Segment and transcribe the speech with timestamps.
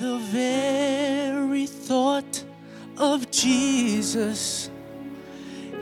[0.00, 2.42] the very thought
[2.96, 4.70] of Jesus,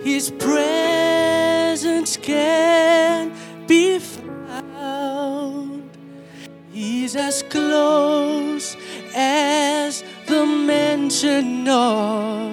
[0.02, 3.32] His presence can
[3.68, 5.88] be found.
[6.72, 8.76] He's as close
[9.14, 12.47] as the mention of.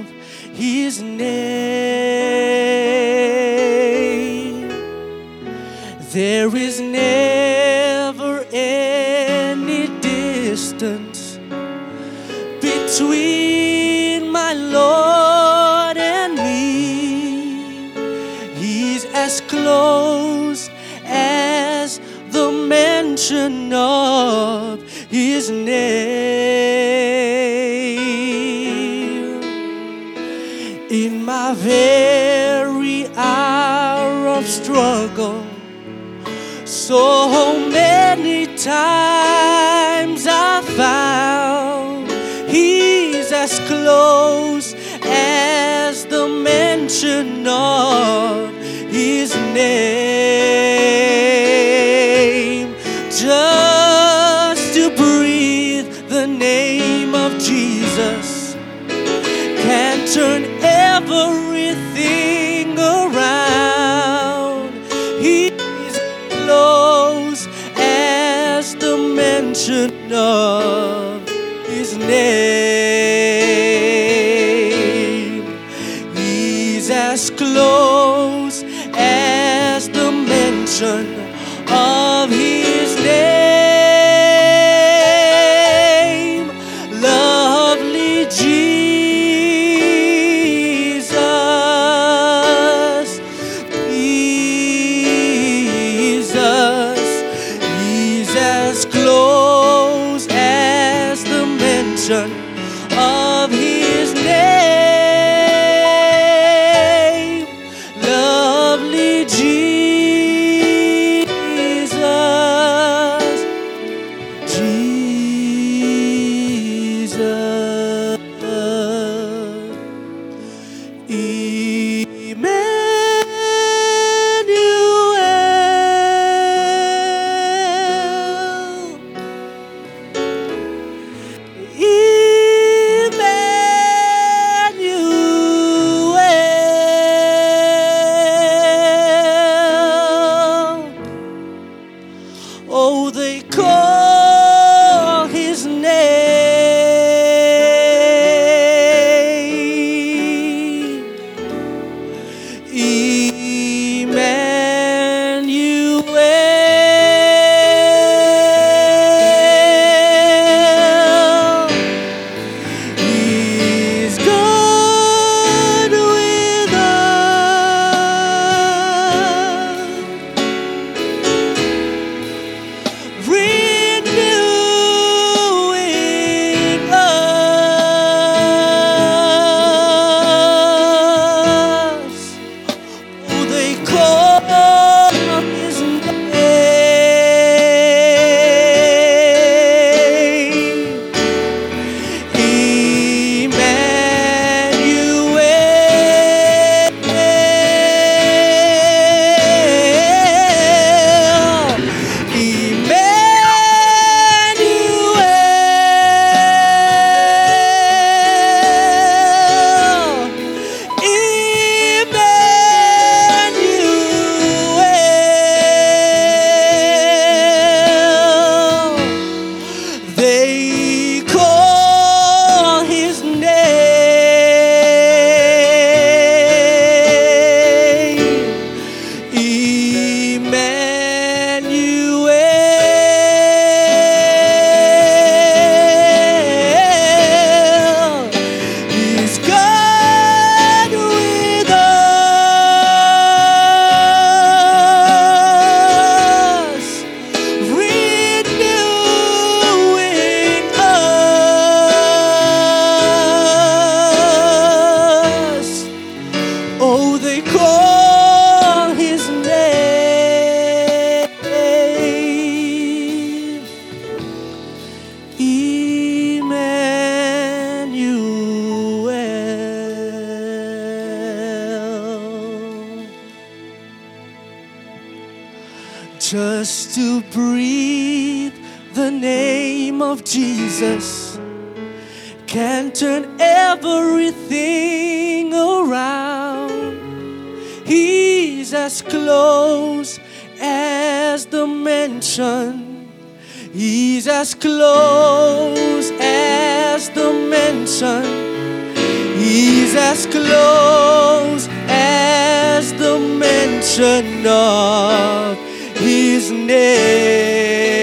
[304.48, 305.58] Of
[305.98, 307.96] his name.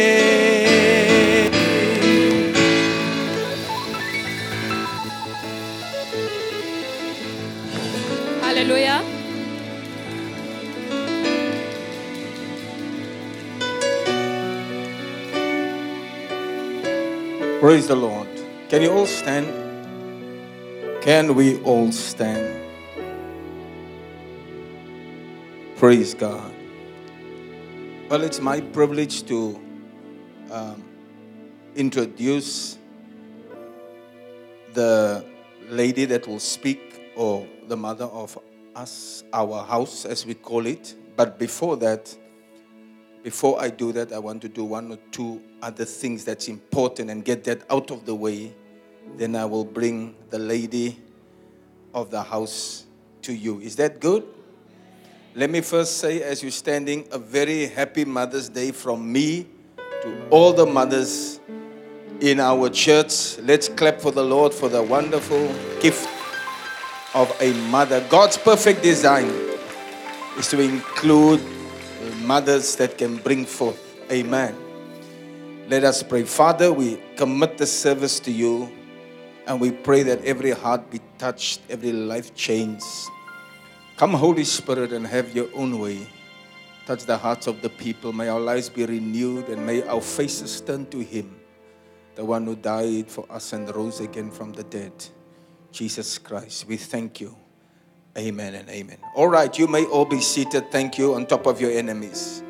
[8.43, 9.03] Halleluja.
[17.61, 18.29] Praise the Lord.
[18.69, 19.47] Can you all stand?
[21.03, 22.52] Can we all stand?
[25.83, 26.55] Praise God.
[28.09, 29.61] Well, it's my privilege to
[30.49, 30.85] um,
[31.75, 32.79] introduce
[34.75, 35.25] the
[35.69, 38.39] lady that will speak, or the mother of
[38.77, 40.95] us, our house, as we call it.
[41.17, 42.17] But before that,
[43.25, 47.11] before I do that, I want to do one or two other things that's important
[47.11, 48.55] and get that out of the way.
[49.17, 50.97] Then I will bring the lady
[51.93, 52.87] of the house
[53.23, 53.59] to you.
[53.59, 54.25] Is that good?
[55.35, 59.47] Let me first say, as you're standing, a very happy Mother's Day from me
[60.03, 61.41] to all the mothers
[62.21, 63.39] in our church.
[63.39, 65.49] Let's clap for the Lord for the wonderful
[65.81, 66.07] gift
[67.15, 68.05] of a mother.
[68.11, 69.25] God's perfect design
[70.37, 71.41] is to include
[72.25, 73.81] mothers that can bring forth.
[74.13, 74.55] Amen.
[75.67, 76.25] Let us pray.
[76.25, 78.71] Father, we commit the service to you
[79.47, 82.85] and we pray that every heart be touched, every life changed.
[84.03, 86.09] Come, Holy Spirit, and have your own way.
[86.87, 88.13] Touch the hearts of the people.
[88.13, 91.39] May our lives be renewed and may our faces turn to Him,
[92.17, 94.91] the one who died for us and rose again from the dead.
[95.71, 97.37] Jesus Christ, we thank you.
[98.19, 98.99] Amen and amen.
[99.15, 100.73] All right, you may all be seated.
[100.73, 102.43] Thank you on top of your enemies.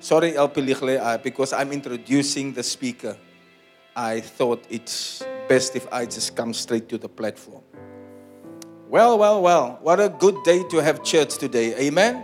[0.00, 3.16] Sorry, Piligle, uh, because I'm introducing the speaker.
[3.94, 7.62] I thought it's best if I just come straight to the platform.
[8.88, 11.74] Well, well, well, what a good day to have church today.
[11.74, 12.22] Amen.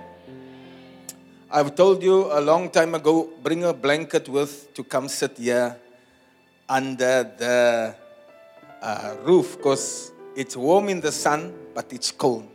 [1.50, 5.76] I've told you a long time ago bring a blanket with to come sit here
[6.68, 7.96] under the
[8.80, 12.46] uh, roof because it's warm in the sun, but it's cold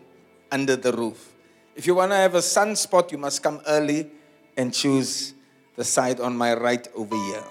[0.54, 1.34] under the roof.
[1.76, 4.10] If you want to have a sunspot, you must come early
[4.56, 5.34] and choose
[5.76, 7.44] the side on my right over here.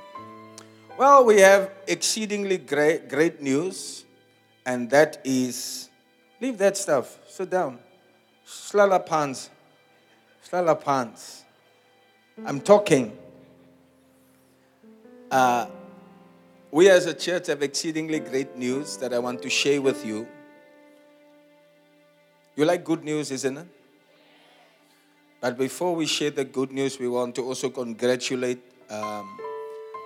[0.97, 4.07] Well, we have exceedingly great, great news,
[4.65, 5.86] and that is
[6.41, 7.79] leave that stuff, sit down.
[8.47, 9.51] Slala pants.
[10.49, 11.45] Slala pants.
[12.45, 13.17] I'm talking.
[15.31, 15.67] Uh,
[16.71, 20.29] we as a church have exceedingly great news that I want to share with you.
[22.55, 23.67] You like good news, isn't it?
[25.41, 29.39] But before we share the good news, we want to also congratulate um,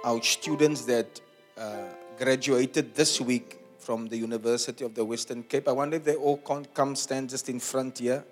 [0.05, 1.21] our students that
[1.57, 1.85] uh,
[2.19, 3.60] graduated this week
[3.91, 5.67] from the University of the Western Cape.
[5.67, 8.23] I wonder if they all can come stand just in front here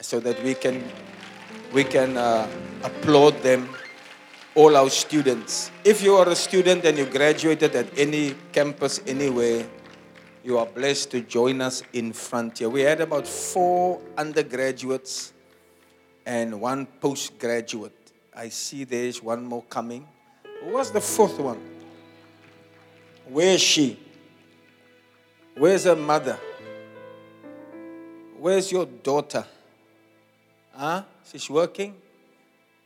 [0.00, 0.80] so that we can,
[1.72, 2.46] we can uh,
[2.84, 3.68] applaud them,
[4.54, 5.72] all our students.
[5.82, 9.66] If you are a student and you graduated at any campus anywhere,
[10.44, 12.68] you are blessed to join us in front here.
[12.68, 15.32] We had about four undergraduates
[16.24, 18.12] and one postgraduate.
[18.32, 20.06] I see there's one more coming.
[20.62, 21.60] Who was the fourth one?
[23.26, 24.05] Where is she?
[25.56, 26.38] Where's her mother?
[28.38, 29.44] Where's your daughter?
[30.74, 31.02] Huh?
[31.24, 31.94] She's working?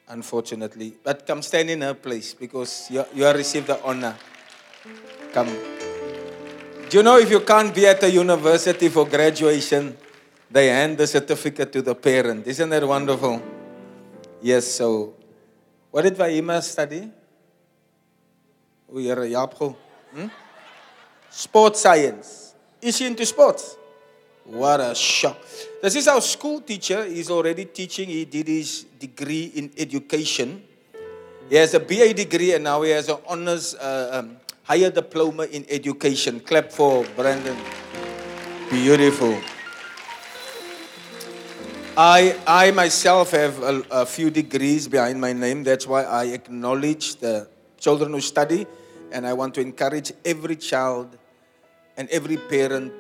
[0.09, 0.95] Unfortunately.
[1.03, 4.17] But come stand in her place because you, you have received the honor.
[5.33, 5.49] Come.
[6.89, 9.97] Do you know if you can't be at a university for graduation,
[10.51, 12.47] they hand the certificate to the parent?
[12.47, 13.43] Isn't that wonderful?
[14.41, 15.15] Yes, so
[15.91, 17.11] what did Vahima study?
[18.93, 19.77] O Here, Jaapgo.
[20.15, 20.27] Hmm?
[21.31, 22.50] Sports science.
[22.83, 23.77] Is he into sports?
[24.45, 25.39] What a shock.
[25.83, 27.05] This is our school teacher.
[27.05, 28.09] He's already teaching.
[28.09, 30.63] He did his degree in education.
[31.49, 35.45] He has a BA degree and now he has an honors uh, um, higher diploma
[35.45, 36.41] in education.
[36.41, 37.57] Clap for Brandon.
[38.71, 39.37] Beautiful.
[41.97, 45.65] I, I myself have a, a few degrees behind my name.
[45.65, 48.67] That's why I acknowledge the children who study.
[49.13, 51.19] And I want to encourage every child
[52.01, 52.95] and every parent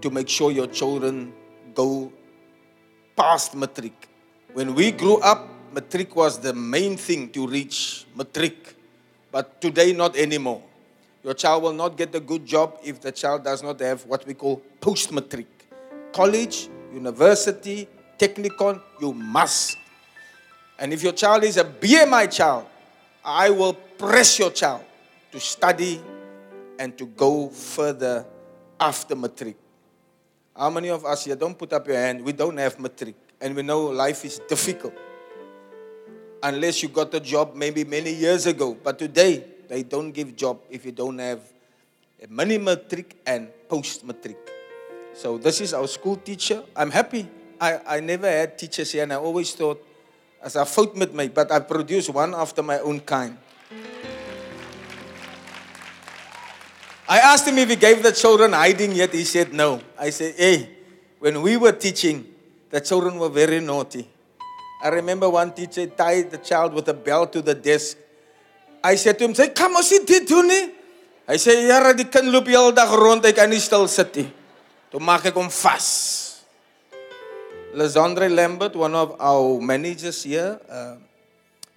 [0.00, 1.34] to make sure your children
[1.74, 2.10] go
[3.14, 4.08] past matric.
[4.54, 8.74] When we grew up, matric was the main thing to reach matric.
[9.30, 10.62] But today, not anymore.
[11.22, 14.26] Your child will not get a good job if the child does not have what
[14.26, 15.68] we call post matric.
[16.10, 17.86] College, university,
[18.18, 19.76] technikon, you must.
[20.78, 22.64] And if your child is a BMI child,
[23.22, 24.84] I will press your child
[25.32, 26.00] to study
[26.80, 28.24] and to go further
[28.80, 29.56] after matric.
[30.56, 32.24] How many of us here don't put up your hand?
[32.24, 34.94] We don't have matric, and we know life is difficult.
[36.42, 40.58] Unless you got a job maybe many years ago, but today they don't give job
[40.70, 41.40] if you don't have
[42.22, 44.38] a mini matric and post matric.
[45.12, 46.64] So this is our school teacher.
[46.74, 47.28] I'm happy.
[47.60, 49.84] I, I never had teachers here, and I always thought,
[50.42, 53.36] as I fought with but I produced one after my own kind.
[57.10, 59.12] I asked him if he gave the children hiding yet.
[59.12, 59.82] He said no.
[59.98, 60.70] I said, hey,
[61.18, 62.24] when we were teaching,
[62.70, 64.06] the children were very naughty.
[64.80, 67.96] I remember one teacher tied the child with a belt to the desk.
[68.84, 70.70] I said to him, say, come sit dit doen nie.
[71.26, 74.16] Hy sê, "Here, die kind loop die hele dag rond, hy kan nie stil sit
[74.16, 74.32] nie."
[74.90, 75.34] Toe maak ek.
[77.74, 80.96] Lazandre Lambert, one of our managers here, uh,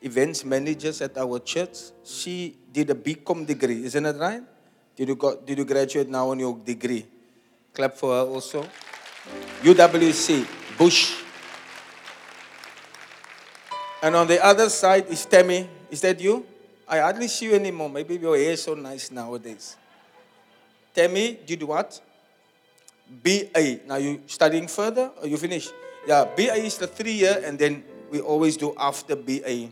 [0.01, 4.41] events managers at our church, she did a BCom degree, isn't it right?
[4.95, 7.05] Did you, got, did you graduate now on your degree?
[7.73, 8.65] Clap for her also.
[9.62, 10.45] UWC,
[10.77, 11.15] Bush.
[14.01, 15.69] And on the other side is Tammy.
[15.89, 16.45] Is that you?
[16.88, 17.89] I hardly see you anymore.
[17.89, 19.77] Maybe your hair is so nice nowadays.
[20.93, 22.00] Tammy, did you what?
[23.09, 23.79] BA.
[23.88, 25.69] Now you studying further or you finish?
[26.05, 29.69] Yeah, BA is the three year, and then we always do after BA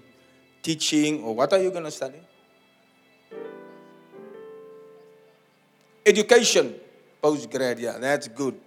[0.64, 2.22] teaching or what are you going to study?
[6.06, 6.76] Education,
[7.22, 8.60] postgrad, yeah, that's good.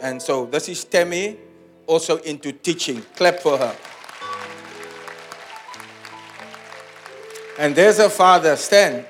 [0.00, 1.36] And so this is Tammy,
[1.86, 3.02] also into teaching.
[3.16, 3.76] Clap for her.
[7.58, 9.04] And there's her father, Stan.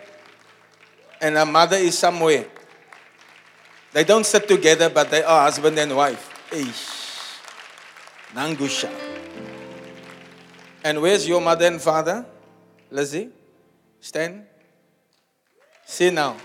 [1.21, 2.47] And her mother is somewhere.
[3.93, 6.31] They don't sit together, but they are husband and wife.
[6.51, 7.39] Eish.
[8.35, 8.91] Nangusha.
[10.83, 12.27] And where's your mother and father?
[12.91, 13.31] Lizzie?
[14.01, 14.45] Stan?
[15.87, 16.37] See now.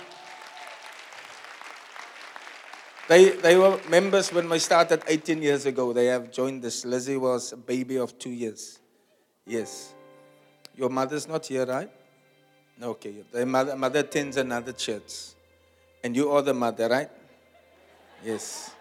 [3.09, 5.91] They, they were members when we started 18 years ago.
[5.93, 6.85] They have joined us.
[6.85, 8.77] Lizzie was a baby of two years.
[9.47, 9.95] Yes.
[10.75, 11.89] Your mother's not here, right?
[12.79, 13.15] Okay.
[13.31, 15.29] The mother, mother attends another church.
[16.03, 17.09] And you are the mother, right?
[18.23, 18.75] Yes.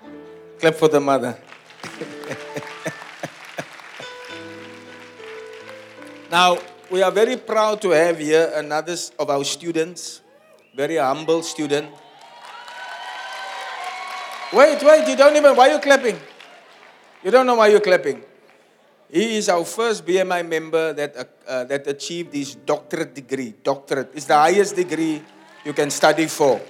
[0.58, 1.34] Clap for the mother.
[6.30, 6.58] now,
[6.90, 10.20] we are very proud to have here another of our students,
[10.76, 11.88] very humble student.
[14.52, 16.18] Wait, wait, you don't even, why are you clapping?
[17.22, 18.22] You don't know why you're clapping.
[19.10, 23.54] He is our first BMI member that, uh, uh, that achieved his doctorate degree.
[23.62, 25.22] Doctorate is the highest degree
[25.64, 26.60] you can study for.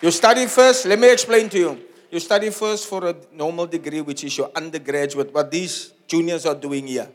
[0.00, 1.84] You study first, let me explain to you.
[2.10, 6.54] You study first for a normal degree, which is your undergraduate, what these juniors are
[6.54, 7.08] doing here.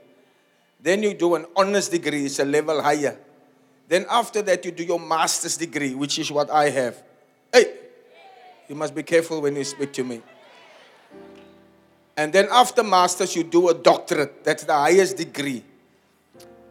[0.81, 3.17] Then you do an honors degree, it's a level higher.
[3.87, 7.01] Then after that, you do your master's degree, which is what I have.
[7.53, 7.80] Hey,
[8.71, 10.21] you must be careful when you speak to me.
[12.15, 14.45] And then after master's, you do a doctorate.
[14.45, 15.61] That's the highest degree.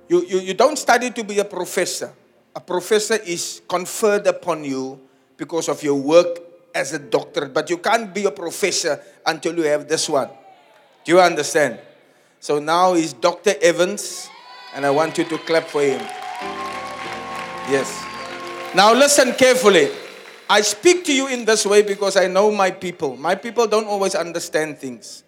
[0.08, 2.10] You, you, you don't study to be a professor.
[2.56, 4.98] A professor is conferred upon you
[5.36, 6.38] because of your work
[6.74, 7.52] as a doctorate.
[7.52, 10.30] But you can't be a professor until you have this one.
[11.04, 11.80] Do you understand?
[12.38, 13.52] So now he's Dr.
[13.60, 14.30] Evans,
[14.74, 16.00] and I want you to clap for him.
[17.68, 17.94] Yes.
[18.74, 19.90] Now listen carefully.
[20.50, 23.16] I speak to you in this way because I know my people.
[23.16, 25.22] My people don't always understand things.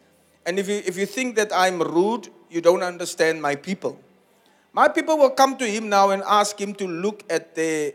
[0.44, 4.00] And if you, if you think that I'm rude, you don't understand my people.
[4.72, 7.94] My people will come to him now and ask him to look at the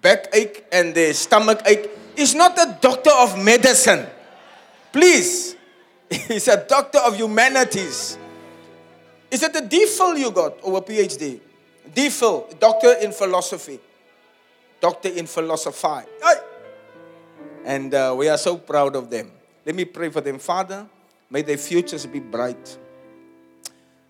[0.00, 1.90] backache and the stomach ache.
[2.14, 4.06] He's not a doctor of medicine.
[4.92, 5.56] Please.
[6.10, 8.16] He's a doctor of humanities.
[9.28, 11.40] Is it a DPhil you got or a PhD?
[11.92, 13.80] DPhil, doctor in philosophy.
[14.80, 16.06] Doctor in philosophy.
[17.64, 19.30] And uh, we are so proud of them.
[19.66, 20.38] Let me pray for them.
[20.38, 20.86] Father,
[21.30, 22.78] may their futures be bright.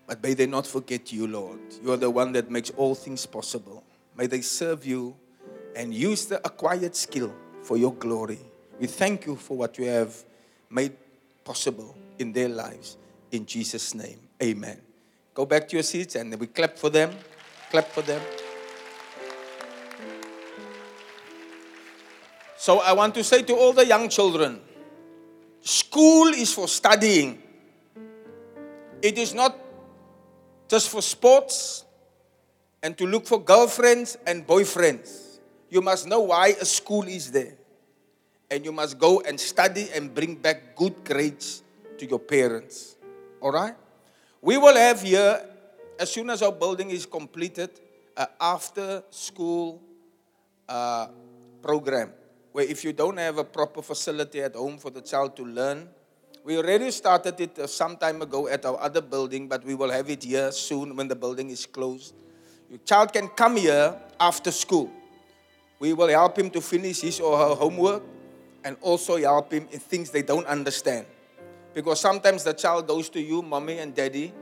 [0.07, 1.59] But may they not forget you, Lord.
[1.83, 3.83] You are the one that makes all things possible.
[4.17, 5.15] May they serve you
[5.75, 8.39] and use the acquired skill for your glory.
[8.79, 10.15] We thank you for what you have
[10.69, 10.93] made
[11.43, 12.97] possible in their lives.
[13.31, 14.81] In Jesus' name, amen.
[15.33, 17.11] Go back to your seats and we clap for them.
[17.69, 18.21] Clap for them.
[22.61, 24.61] So I want to say to all the young children
[25.61, 27.41] school is for studying,
[29.01, 29.57] it is not
[30.69, 31.85] just for sports
[32.83, 35.39] and to look for girlfriends and boyfriends.
[35.71, 37.57] you must know why a school is there.
[38.51, 41.63] And you must go and study and bring back good grades
[41.97, 42.95] to your parents.
[43.41, 43.73] All right?
[44.39, 45.49] We will have here,
[45.97, 47.71] as soon as our building is completed,
[48.15, 49.81] an after school
[50.69, 51.07] uh,
[51.63, 52.20] program
[52.51, 55.87] where if you don't have a proper facility at home for the child to learn,
[56.43, 59.91] we already started it uh, some time ago at our other building, but we will
[59.91, 62.15] have it here soon when the building is closed.
[62.69, 64.89] Your child can come here after school.
[65.79, 68.03] We will help him to finish his or her homework
[68.63, 71.05] and also help him in things they don't understand.
[71.73, 74.33] Because sometimes the child goes to you, mommy and daddy,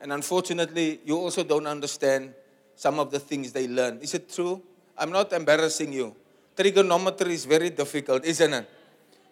[0.00, 2.32] and unfortunately, you also don't understand
[2.74, 3.98] some of the things they learn.
[3.98, 4.62] Is it true?
[4.96, 6.16] I'm not embarrassing you.
[6.60, 8.68] Trigonometry is very difficult, isn't it?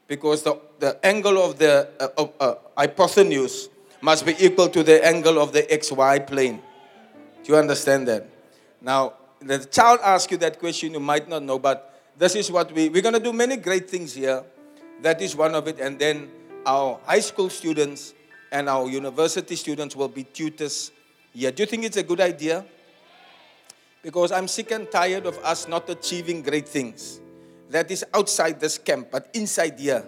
[0.06, 3.68] Because the, the angle of the uh, uh, hypotenuse
[4.00, 6.62] must be equal to the angle of the xy plane.
[7.44, 8.26] Do you understand that?
[8.80, 12.72] Now, the child asks you that question, you might not know, but this is what
[12.72, 14.42] we, we're going to do many great things here.
[15.02, 15.78] That is one of it.
[15.80, 16.30] And then
[16.64, 18.14] our high school students
[18.50, 20.92] and our university students will be tutors
[21.34, 21.52] here.
[21.52, 22.64] Do you think it's a good idea?
[24.02, 27.20] Because I'm sick and tired of us not achieving great things.
[27.70, 30.04] That is outside this camp, but inside here,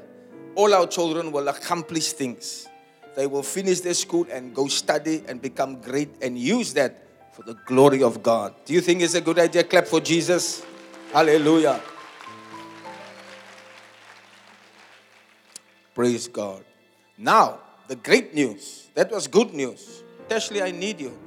[0.55, 2.69] all our children will accomplish things.
[3.17, 7.43] They will finish their school and go study and become great and use that for
[7.43, 8.55] the glory of God.
[8.65, 9.65] Do you think it's a good idea?
[9.65, 10.65] Clap for Jesus.
[11.13, 11.81] Hallelujah.
[15.95, 16.65] Praise God.
[17.19, 18.89] Now, the great news.
[18.95, 20.03] That was good news.
[20.29, 21.19] Teshley, I need you.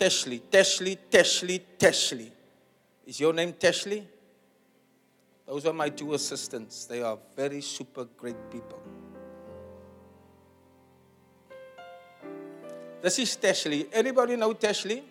[0.00, 2.30] Teshley, Teshley, Teshley, Teshley.
[3.06, 4.02] Is your name Teshley?
[5.46, 6.86] Those are my two assistants.
[6.86, 8.80] They are very super great people.
[13.02, 13.88] This is Teshley.
[13.92, 15.02] Anybody know Teshley?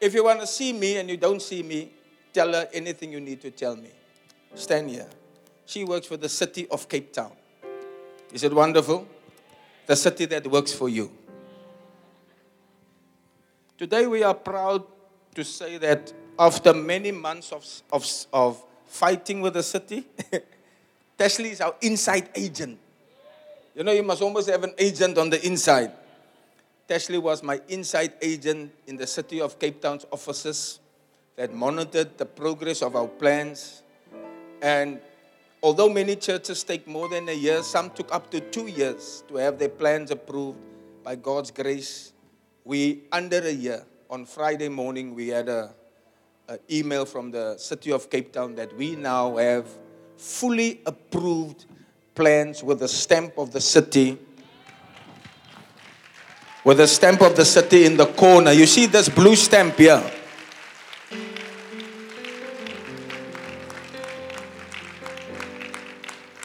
[0.00, 1.92] If you want to see me and you don't see me,
[2.32, 3.90] tell her anything you need to tell me.
[4.56, 5.08] Stand here.
[5.66, 7.32] She works for the city of Cape Town.
[8.32, 9.06] Is it wonderful?
[9.86, 11.12] The city that works for you.
[13.76, 14.84] Today we are proud
[15.34, 20.06] to say that after many months of, of, of fighting with the city,
[21.18, 22.78] Teshley is our inside agent.
[23.74, 25.90] You know, you must almost have an agent on the inside.
[26.88, 30.78] Teshley was my inside agent in the city of Cape Town's offices
[31.34, 33.82] that monitored the progress of our plans.
[34.62, 35.00] And
[35.60, 39.34] although many churches take more than a year, some took up to two years to
[39.36, 40.58] have their plans approved
[41.02, 42.12] by God's grace.
[42.64, 45.74] We, under a year, on Friday morning, we had a,
[46.48, 49.68] a email from the city of Cape Town that we now have
[50.16, 51.66] fully approved
[52.14, 54.18] plans with the stamp of the city
[56.64, 58.50] with the stamp of the city in the corner.
[58.50, 60.02] You see this blue stamp here?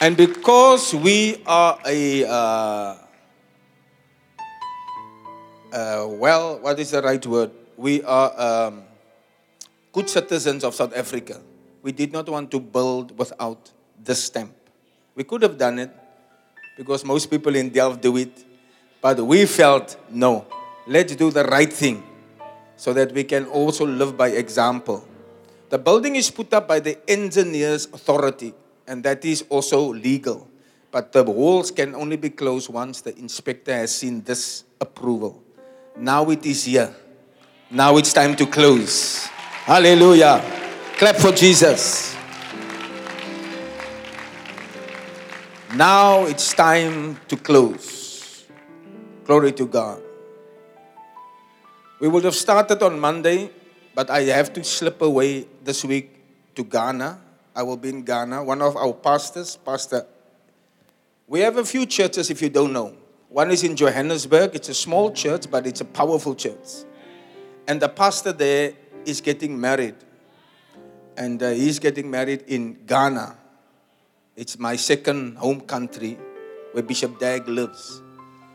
[0.02, 2.96] And because we are a, uh,
[5.72, 7.50] uh, well, what is the right word?
[7.76, 8.32] We are
[8.68, 8.82] um,
[9.92, 11.40] good citizens of South Africa.
[11.82, 13.70] We did not want to build without
[14.02, 14.54] the stamp.
[15.14, 15.90] We could have done it
[16.76, 18.44] because most people in Delft do it
[19.00, 20.46] but we felt, no,
[20.86, 22.02] let's do the right thing
[22.76, 25.06] so that we can also live by example.
[25.70, 28.52] The building is put up by the engineers authority,
[28.86, 30.48] and that is also legal.
[30.90, 35.42] But the walls can only be closed once the inspector has seen this approval.
[35.96, 36.94] Now it is here.
[37.70, 39.26] Now it's time to close.
[39.64, 40.42] Hallelujah.
[40.98, 42.16] Clap for Jesus.
[45.74, 48.44] Now it's time to close.
[49.24, 50.02] Glory to God.
[52.00, 53.50] We would have started on Monday,
[53.94, 56.16] but I have to slip away this week
[56.56, 57.20] to Ghana.
[57.54, 58.42] I will be in Ghana.
[58.42, 60.06] One of our pastors, Pastor,
[61.28, 62.96] we have a few churches if you don't know.
[63.30, 64.56] One is in Johannesburg.
[64.56, 66.82] It's a small church, but it's a powerful church.
[67.68, 68.72] And the pastor there
[69.06, 69.94] is getting married.
[71.16, 73.36] And uh, he's getting married in Ghana.
[74.34, 76.18] It's my second home country
[76.72, 78.02] where Bishop Dag lives.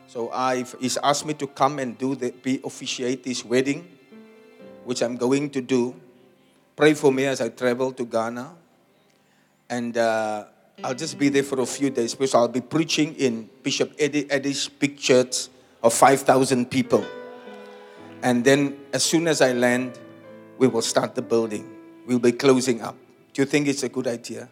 [0.07, 3.87] So I've, he's asked me to come and do the, be officiate his wedding,
[4.83, 5.95] which I'm going to do.
[6.75, 8.53] Pray for me as I travel to Ghana.
[9.69, 10.45] And uh,
[10.83, 14.29] I'll just be there for a few days because I'll be preaching in Bishop Eddie
[14.29, 15.47] Eddie's big church
[15.81, 17.05] of 5,000 people.
[18.21, 19.99] And then as soon as I land,
[20.57, 21.69] we will start the building.
[22.05, 22.95] We'll be closing up.
[23.33, 24.49] Do you think it's a good idea?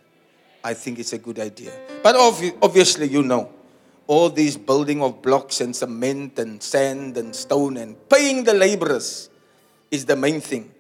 [0.64, 1.72] I think it's a good idea.
[2.02, 3.52] But obviously, you know,
[4.08, 9.30] all these building of blocks and cement and sand and stone and paying the laborers
[9.92, 10.72] is the main thing.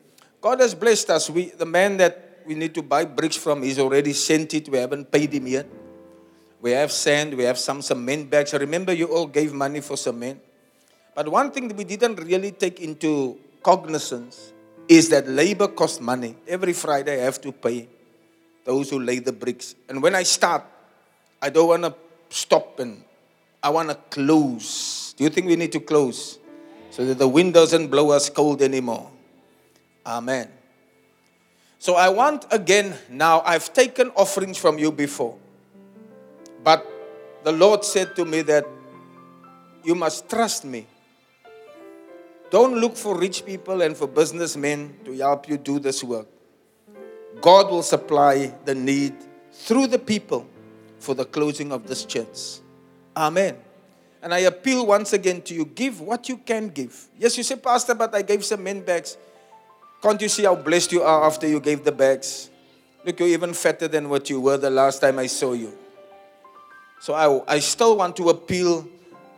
[0.41, 1.29] God has blessed us.
[1.29, 4.69] We, the man that we need to buy bricks from, he's already sent it.
[4.69, 5.67] We haven't paid him yet.
[6.61, 8.53] We have sand, we have some cement bags.
[8.53, 10.39] Remember, you all gave money for cement.
[11.13, 14.53] But one thing that we didn't really take into cognizance
[14.87, 16.35] is that labor costs money.
[16.47, 17.87] Every Friday, I have to pay
[18.65, 19.75] those who lay the bricks.
[19.89, 20.63] And when I start,
[21.41, 21.95] I don't want to
[22.29, 23.03] stop and
[23.61, 25.13] I want to close.
[25.17, 26.39] Do you think we need to close
[26.91, 29.11] so that the wind doesn't blow us cold anymore?
[30.05, 30.49] Amen.
[31.83, 35.35] So I want again now, I've taken offerings from you before.
[36.63, 36.87] But
[37.43, 38.65] the Lord said to me that
[39.83, 40.87] you must trust me.
[42.49, 46.25] Don't look for rich people and for businessmen to help you do this work.
[47.41, 49.13] God will supply the need
[49.51, 50.47] through the people
[50.99, 52.63] for the closing of this church.
[53.13, 53.57] Amen.
[54.21, 57.09] And I appeal once again to you give what you can give.
[57.19, 59.17] Yes, you say, Pastor, but I gave some men bags.
[60.03, 62.49] Can't you see how blessed you are after you gave the bags?
[63.05, 65.71] Look, you're even fatter than what you were the last time I saw you.
[66.99, 68.85] So I, I still want to appeal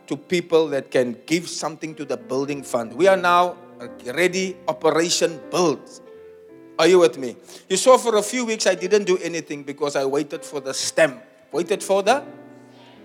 [0.08, 2.92] to people that can give something to the building fund.
[2.94, 3.56] We are now
[4.06, 5.88] ready, operation build.
[6.80, 7.36] Are you with me?
[7.68, 10.74] You saw for a few weeks I didn't do anything because I waited for the
[10.74, 11.22] stamp.
[11.52, 12.24] Waited for the?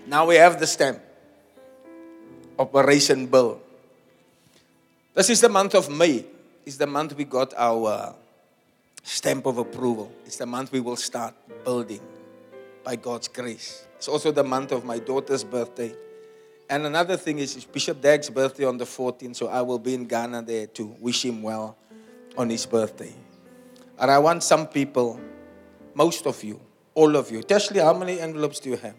[0.08, 0.98] Now we have the stamp.
[2.58, 3.60] Operation Build.
[5.14, 6.24] This is the month of May
[6.64, 8.14] is the month we got our
[9.02, 10.12] stamp of approval.
[10.24, 12.00] It's the month we will start building
[12.84, 13.84] by God's grace.
[13.96, 15.94] It's also the month of my daughter's birthday.
[16.70, 20.06] And another thing is Bishop Dag's birthday on the 14th, so I will be in
[20.06, 21.76] Ghana there to wish him well
[22.36, 23.12] on his birthday.
[23.98, 25.20] And I want some people,
[25.94, 26.60] most of you,
[26.94, 28.94] all of you, Teshley, how many envelopes do you have?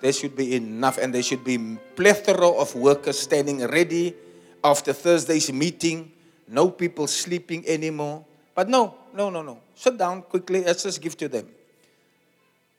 [0.00, 4.14] There should be enough, and there should be plethora of workers standing ready
[4.62, 6.12] after Thursday's meeting
[6.48, 8.24] no people sleeping anymore.
[8.54, 9.58] But no, no, no, no.
[9.74, 10.62] Sit down quickly.
[10.62, 11.48] Let's just give to them.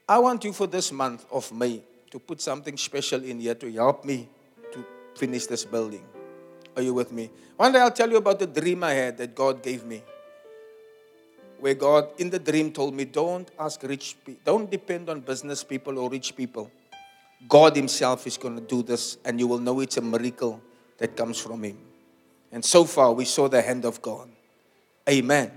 [0.08, 3.72] I want you for this month of May to put something special in here to
[3.74, 4.30] help me
[4.72, 6.04] to finish this building.
[6.76, 7.30] Are you with me?
[7.58, 10.04] One day I'll tell you about the dream I had that God gave me.
[11.60, 15.64] Where God, in the dream, told me, don't ask rich people, don't depend on business
[15.64, 16.70] people or rich people.
[17.48, 20.62] God Himself is going to do this, and you will know it's a miracle
[20.98, 21.78] that comes from Him.
[22.52, 24.30] And so far, we saw the hand of God.
[25.10, 25.52] Amen.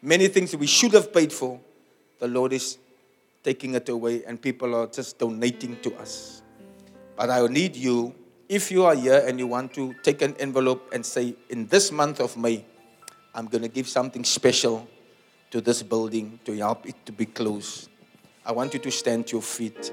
[0.00, 1.60] Many things that we should have paid for,
[2.18, 2.78] the Lord is
[3.42, 6.42] taking it away, and people are just donating to us.
[7.16, 8.14] But I need you,
[8.48, 11.90] if you are here and you want to take an envelope and say, in this
[11.90, 12.64] month of May,
[13.34, 14.86] I'm going to give something special
[15.50, 17.88] to this building to help it to be closed.
[18.44, 19.92] I want you to stand to your feet,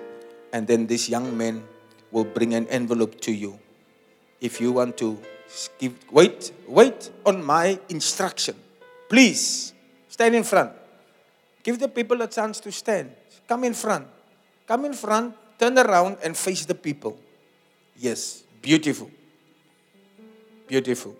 [0.51, 1.63] and then this young man
[2.12, 3.59] will bring an envelope to you.
[4.41, 5.19] If you want to
[5.79, 8.55] Give, wait, wait on my instruction.
[9.09, 9.73] Please,
[10.07, 10.71] stand in front.
[11.63, 13.12] Give the people a chance to stand.
[13.47, 14.07] Come in front.
[14.67, 17.17] Come in front, turn around, and face the people.
[17.97, 19.09] Yes, beautiful.
[20.67, 21.15] Beautiful.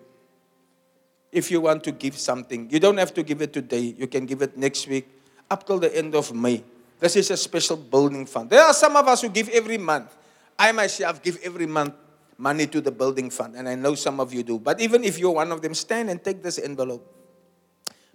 [1.32, 3.94] If you want to give something, you don't have to give it today.
[3.98, 5.08] You can give it next week,
[5.50, 6.62] up till the end of May.
[7.00, 8.50] This is a special building fund.
[8.50, 10.14] There are some of us who give every month.
[10.58, 11.94] I myself give every month
[12.40, 14.58] money to the building fund, and I know some of you do.
[14.58, 17.04] But even if you're one of them, stand and take this envelope,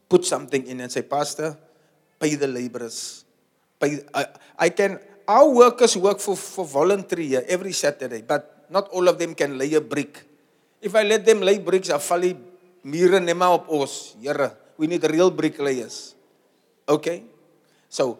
[0.09, 1.55] put something in and say, Pastor,
[2.19, 3.23] pay the laborers.
[3.79, 4.25] Pay, I,
[4.57, 9.35] I can, our workers work for, for voluntary every Saturday, but not all of them
[9.35, 10.25] can lay a brick.
[10.81, 12.35] If I let them lay bricks, I val die.
[12.83, 16.15] Here, we need real bricklayers.
[16.89, 17.23] Okay?
[17.89, 18.19] So,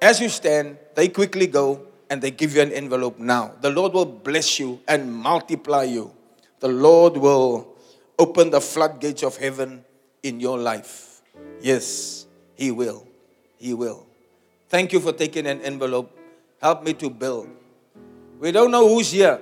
[0.00, 3.54] as you stand, they quickly go and they give you an envelope now.
[3.60, 6.10] The Lord will bless you and multiply you.
[6.58, 7.72] The Lord will
[8.18, 9.84] open the floodgates of heaven
[10.22, 11.22] in your life.
[11.62, 13.06] Yes, He will.
[13.56, 14.04] He will.
[14.68, 16.10] Thank you for taking an envelope.
[16.60, 17.48] Help me to build.
[18.40, 19.40] We don't know who's here.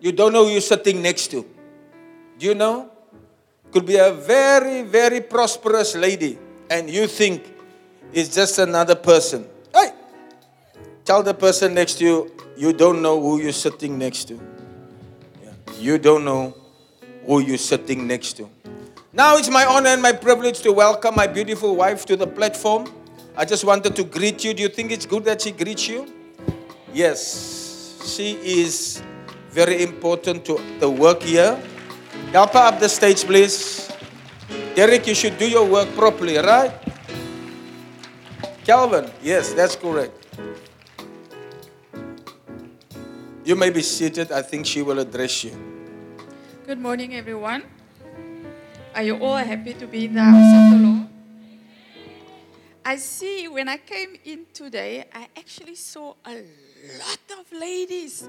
[0.00, 1.44] You don't know who you're sitting next to.
[2.38, 2.90] Do you know?
[3.72, 7.44] Could be a very, very prosperous lady, and you think
[8.12, 9.46] it's just another person.
[11.10, 14.34] Tell the person next to you, you don't know who you're sitting next to.
[15.42, 15.50] Yeah.
[15.76, 16.54] You don't know
[17.26, 18.48] who you're sitting next to.
[19.12, 22.86] Now it's my honor and my privilege to welcome my beautiful wife to the platform.
[23.36, 24.54] I just wanted to greet you.
[24.54, 26.06] Do you think it's good that she greets you?
[26.94, 27.98] Yes.
[28.06, 29.02] She is
[29.50, 31.60] very important to the work here.
[32.30, 33.90] Help her up the stage, please.
[34.76, 36.70] Derek, you should do your work properly, right?
[38.64, 40.19] Calvin, yes, that's correct.
[43.42, 44.32] You may be seated.
[44.32, 45.56] I think she will address you.
[46.66, 47.64] Good morning, everyone.
[48.94, 51.08] Are you all happy to be in the house of the Lord?
[52.84, 56.44] I see when I came in today, I actually saw a
[57.00, 58.28] lot of ladies.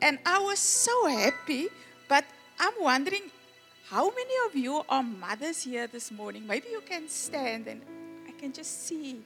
[0.00, 1.68] And I was so happy,
[2.08, 2.24] but
[2.58, 3.28] I'm wondering
[3.88, 6.46] how many of you are mothers here this morning?
[6.46, 7.82] Maybe you can stand and
[8.26, 9.20] I can just see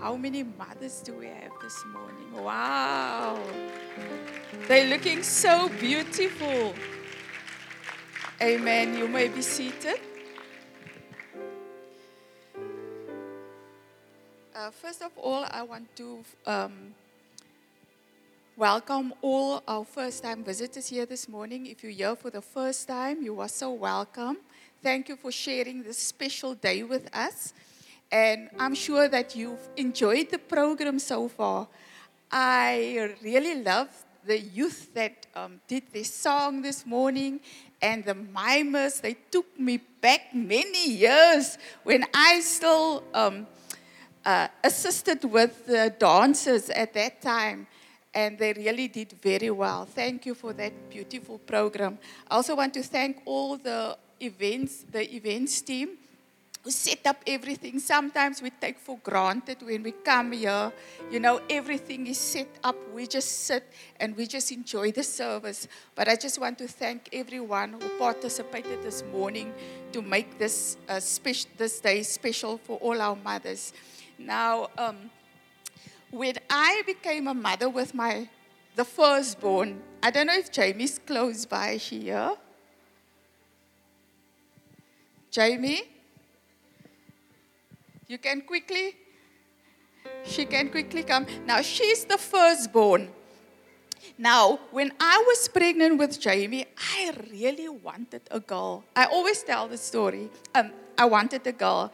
[0.00, 2.44] how many mothers do we have this morning?
[2.44, 3.38] Wow.
[4.68, 6.74] They're looking so beautiful.
[8.40, 8.96] Amen.
[8.96, 10.00] You may be seated.
[14.54, 16.94] Uh, first of all, I want to um,
[18.56, 21.66] welcome all our first time visitors here this morning.
[21.66, 24.38] If you're here for the first time, you are so welcome.
[24.82, 27.52] Thank you for sharing this special day with us.
[28.14, 31.66] And I'm sure that you've enjoyed the program so far.
[32.30, 33.88] I really love
[34.24, 37.40] the youth that um, did this song this morning
[37.82, 39.00] and the mimers.
[39.00, 43.48] They took me back many years when I still um,
[44.24, 47.66] uh, assisted with the dancers at that time.
[48.14, 49.86] And they really did very well.
[49.86, 51.98] Thank you for that beautiful program.
[52.30, 55.98] I also want to thank all the events, the events team
[56.70, 57.78] set up everything.
[57.78, 60.72] Sometimes we take for granted when we come here.
[61.10, 62.76] You know, everything is set up.
[62.94, 63.64] We just sit
[64.00, 65.68] and we just enjoy the service.
[65.94, 69.52] But I just want to thank everyone who participated this morning
[69.92, 73.72] to make this uh, special, this day special for all our mothers.
[74.18, 75.10] Now, um,
[76.10, 78.28] when I became a mother with my
[78.76, 81.76] the firstborn, I don't know if Jamie's close by.
[81.76, 82.32] Here?
[85.30, 85.93] Jamie?
[88.06, 88.96] You can quickly,
[90.24, 91.26] she can quickly come.
[91.46, 93.08] Now, she's the firstborn.
[94.18, 98.84] Now, when I was pregnant with Jamie, I really wanted a girl.
[98.94, 100.28] I always tell the story.
[100.54, 101.90] Um, I wanted a girl.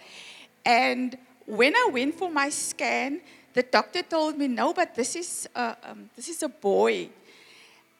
[0.65, 3.21] And when I went for my scan,
[3.55, 7.09] the doctor told me, no, but this is, uh, um, this is a boy.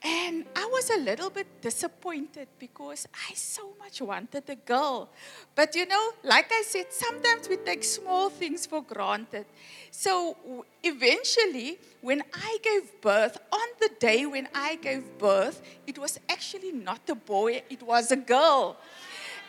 [0.03, 5.11] And I was a little bit disappointed because I so much wanted a girl.
[5.55, 9.45] But you know, like I said, sometimes we take small things for granted.
[9.91, 16.19] So eventually, when I gave birth, on the day when I gave birth, it was
[16.31, 18.79] actually not a boy, it was a girl.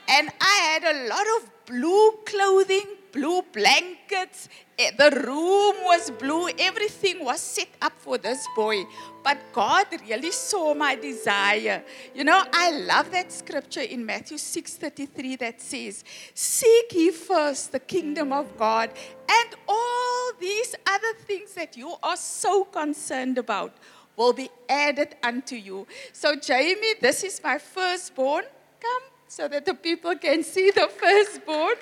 [0.09, 4.49] And I had a lot of blue clothing, blue blankets.
[4.77, 6.49] Eh, the room was blue.
[6.57, 8.85] Everything was set up for this boy.
[9.23, 11.83] But God really saw my desire.
[12.15, 17.79] You know, I love that scripture in Matthew 6:33 that says, "Seek ye first the
[17.79, 18.91] kingdom of God,
[19.29, 23.73] and all these other things that you are so concerned about
[24.15, 28.45] will be added unto you." So Jamie, this is my firstborn.
[28.79, 31.75] Come so that the people can see the firstborn.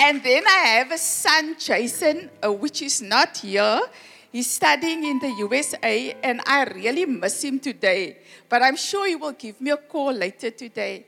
[0.00, 3.80] And then I have a son, Jason, uh, which is not here.
[4.30, 8.18] He's studying in the USA, and I really miss him today.
[8.48, 11.06] But I'm sure he will give me a call later today.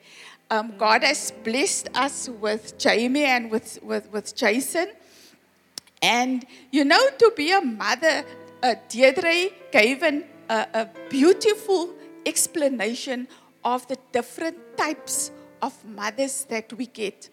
[0.51, 4.89] Um, God has blessed us with Jamie and with, with, with Jason.
[6.03, 8.25] And you know, to be a mother,
[8.63, 11.91] uh, Deirdre gave an, uh, a beautiful
[12.27, 13.29] explanation
[13.65, 15.31] of the different types
[15.63, 17.29] of mothers that we get.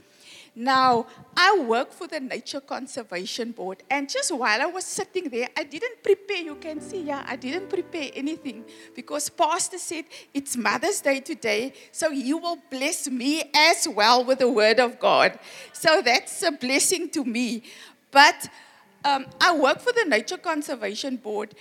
[0.60, 5.48] Now, I work for the Nature Conservation Board, and just while I was sitting there,
[5.56, 6.38] I didn't prepare.
[6.38, 8.66] You can see, yeah, I didn't prepare anything
[8.96, 14.40] because Pastor said it's Mother's Day today, so he will bless me as well with
[14.40, 15.38] the Word of God.
[15.74, 17.62] So that's a blessing to me.
[18.10, 18.50] But
[19.06, 21.54] um, I work for the Nature Conservation Board,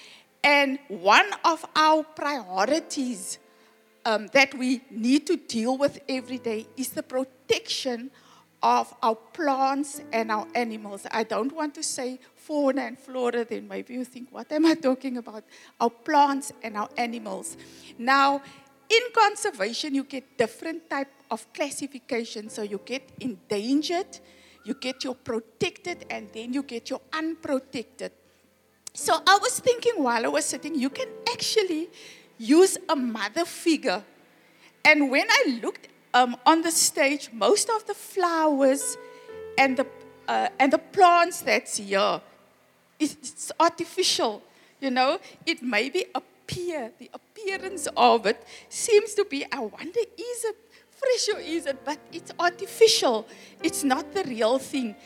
[0.42, 3.38] and one of our priorities
[4.06, 8.25] um, that we need to deal with every day is the protection of
[9.02, 11.06] our plants and our animals.
[11.10, 14.74] I don't want to say fauna and flora, then maybe you think, what am I
[14.74, 15.44] talking about?
[15.80, 17.56] Our plants and our animals.
[17.98, 18.42] Now,
[18.88, 22.48] in conservation, you get different type of classification.
[22.48, 24.20] So you get endangered,
[24.64, 28.12] you get your protected, and then you get your unprotected.
[28.94, 31.90] So I was thinking while I was sitting, you can actually
[32.38, 34.02] use a mother figure.
[34.84, 38.96] And when I looked um, on the stage, most of the flowers
[39.58, 39.86] and the,
[40.28, 42.20] uh, and the plants that's here,
[42.98, 44.42] it's artificial.
[44.80, 50.00] You know, it may maybe appear, the appearance of it seems to be, I wonder,
[50.00, 50.56] is it
[50.90, 51.84] fresh or is it?
[51.84, 53.26] But it's artificial.
[53.62, 54.96] It's not the real thing.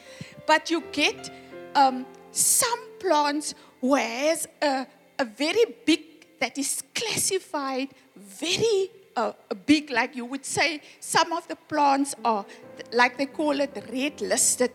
[0.46, 1.30] But you get
[1.74, 4.86] um, some plants has a,
[5.18, 6.00] a very big,
[6.40, 9.32] that is classified very uh,
[9.66, 12.44] big, like you would say, some of the plants are,
[12.92, 14.72] like they call it, red listed.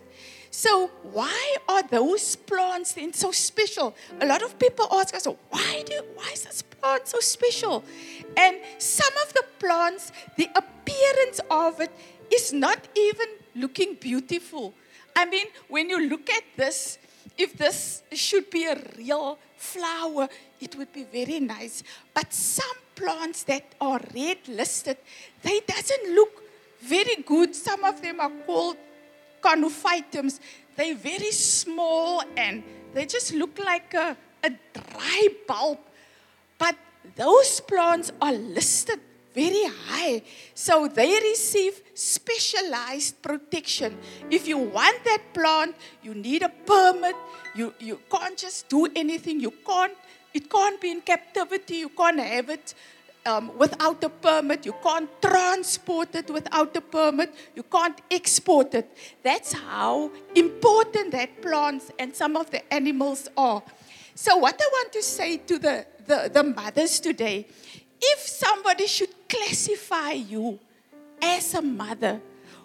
[0.50, 3.94] So, why are those plants then so special?
[4.20, 7.84] A lot of people ask us, why, do, why is this plant so special?
[8.36, 11.90] And some of the plants, the appearance of it
[12.32, 14.72] is not even looking beautiful.
[15.14, 16.98] I mean, when you look at this,
[17.38, 20.28] if this should be a real flower,
[20.60, 21.82] it would be very nice.
[22.14, 24.96] But some plants that are red listed,
[25.42, 26.42] they doesn't look
[26.80, 27.54] very good.
[27.54, 28.76] Some of them are called
[29.42, 30.40] conophytums.
[30.76, 32.62] They're very small and
[32.94, 35.78] they just look like a, a dry bulb.
[36.58, 36.76] But
[37.14, 39.00] those plants are listed
[39.36, 40.22] very high.
[40.54, 43.98] So they receive specialized protection.
[44.30, 47.16] If you want that plant, you need a permit.
[47.54, 49.38] You, you can't just do anything.
[49.40, 49.92] You can't,
[50.32, 51.76] it can't be in captivity.
[51.84, 52.74] You can't have it
[53.26, 54.64] um, without a permit.
[54.64, 57.34] You can't transport it without a permit.
[57.54, 58.88] You can't export it.
[59.22, 63.62] That's how important that plants and some of the animals are.
[64.14, 67.46] So, what I want to say to the, the, the mothers today
[68.00, 70.58] if somebody should classify you
[71.20, 72.20] as a mother,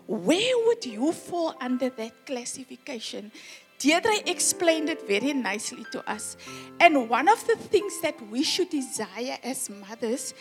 [0.07, 3.31] where would you fall under that classification?
[3.79, 6.37] Deirdre explained it very nicely to us.
[6.79, 10.33] And one of the things that we should desire as mothers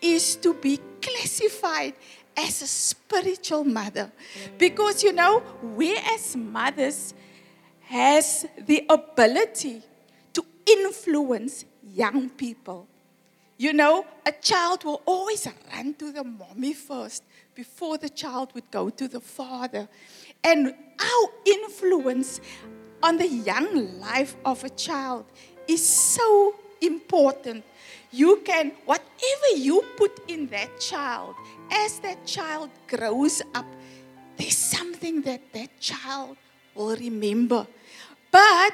[0.00, 1.94] is to be classified
[2.36, 4.10] as a spiritual mother.
[4.56, 7.14] Because you know, we as mothers
[7.82, 9.82] has the ability
[10.32, 12.86] to influence young people.
[13.58, 17.24] You know, a child will always run to the mommy first
[17.56, 19.88] before the child would go to the father.
[20.44, 22.40] And our influence
[23.02, 25.24] on the young life of a child
[25.66, 27.64] is so important.
[28.12, 31.34] You can, whatever you put in that child,
[31.72, 33.66] as that child grows up,
[34.36, 36.36] there's something that that child
[36.76, 37.66] will remember.
[38.30, 38.72] But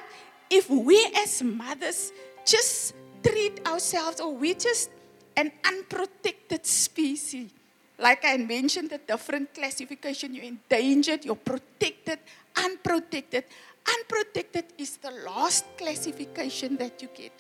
[0.51, 2.12] if we as mothers
[2.44, 2.92] just
[3.27, 4.91] treat ourselves or we're just
[5.37, 7.51] an unprotected species.
[7.99, 10.35] Like I mentioned, the different classification.
[10.35, 12.19] You're endangered, you're protected,
[12.57, 13.45] unprotected.
[13.87, 17.33] Unprotected is the last classification that you get.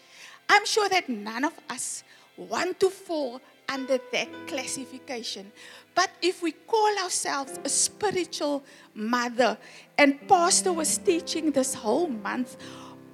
[0.48, 2.04] I'm sure that none of us
[2.36, 5.50] want to fall under that classification.
[5.94, 8.62] But if we call ourselves a spiritual
[8.94, 9.56] mother,
[9.96, 12.56] and Pastor was teaching this whole month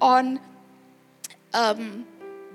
[0.01, 0.39] on
[1.53, 2.05] um,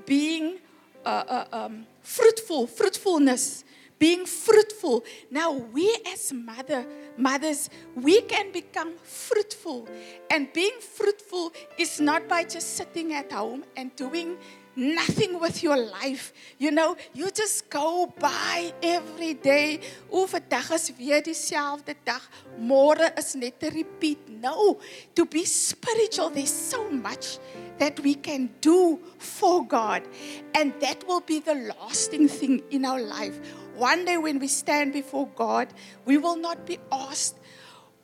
[0.06, 0.58] being
[1.04, 3.64] uh, uh, um, fruitful, fruitfulness,
[3.98, 5.04] being fruitful.
[5.30, 9.88] Now we as mother, mothers, we can become fruitful.
[10.30, 14.36] And being fruitful is not by just sitting at home and doing
[14.76, 16.32] nothing with your life.
[16.58, 19.80] You know, you just go by every day.
[20.12, 22.20] O, vandag is weer dieselfde dag.
[22.60, 24.28] Môre is net 'n repeat.
[24.28, 24.78] No,
[25.14, 27.38] to be spiritual, there's so much
[27.78, 30.02] that we can do for God.
[30.54, 33.38] And that will be the lasting thing in our life.
[33.76, 35.68] One day when we stand before God,
[36.04, 37.36] we will not be asked,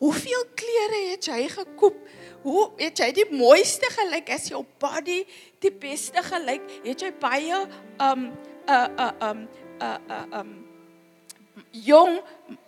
[0.03, 1.99] Hoeveel klere het jy gekoop?
[2.43, 5.21] Hoe het jy die mooiste gelyk as jou body
[5.63, 6.65] die beste gelyk?
[6.83, 7.61] Het jy baie
[8.03, 8.25] um
[8.67, 9.47] uh uh um
[9.79, 10.51] uh uh um
[11.73, 12.21] jong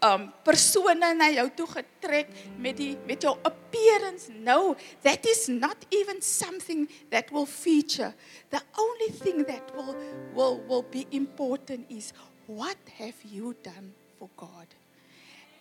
[0.02, 2.28] um persone na jou toe getrek
[2.60, 8.14] met die met jou appearance no that is not even something that will feature.
[8.50, 9.96] The only thing that will
[10.34, 12.12] will will be important is
[12.46, 14.66] what have you done for God?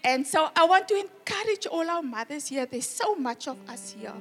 [0.04, 2.66] And so I want to encourage all our mothers here.
[2.66, 4.16] There's so much of us here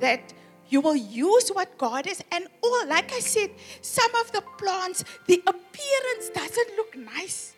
[0.00, 0.32] that
[0.70, 2.24] you will use what God is.
[2.32, 3.50] And all like I said
[3.82, 7.57] some of the plants the appearance doesn't look nice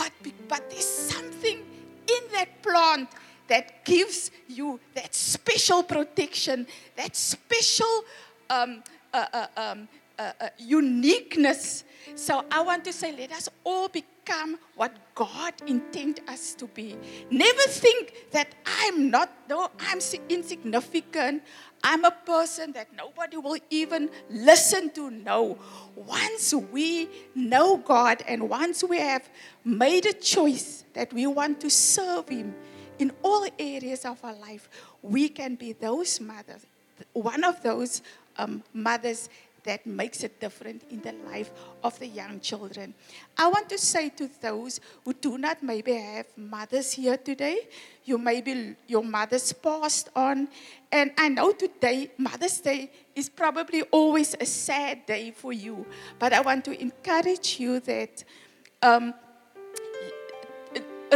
[0.00, 0.12] but,
[0.48, 3.08] but there's something in that plant
[3.48, 6.66] that gives you that special protection,
[6.96, 8.04] that special
[8.48, 11.84] um, uh, uh, um, uh, uh, uniqueness.
[12.14, 13.88] So I want to say, let us all
[14.24, 16.96] become what God intended us to be.
[17.30, 19.98] Never think that I'm not, no, I'm
[20.28, 21.42] insignificant.
[21.82, 25.10] I'm a person that nobody will even listen to.
[25.10, 25.58] No.
[25.94, 29.28] Once we know God and once we have
[29.64, 32.54] made a choice that we want to serve Him
[32.98, 34.68] in all areas of our life,
[35.02, 36.66] we can be those mothers,
[37.14, 38.02] one of those
[38.36, 39.28] um, mothers
[39.64, 41.50] that makes it different in the life
[41.82, 42.94] of the young children.
[43.36, 47.68] I want to say to those who do not maybe have mothers here today,
[48.04, 50.48] you maybe your mother's passed on.
[50.90, 55.86] And I know today, Mother's Day is probably always a sad day for you.
[56.18, 58.24] But I want to encourage you that
[58.82, 59.14] um,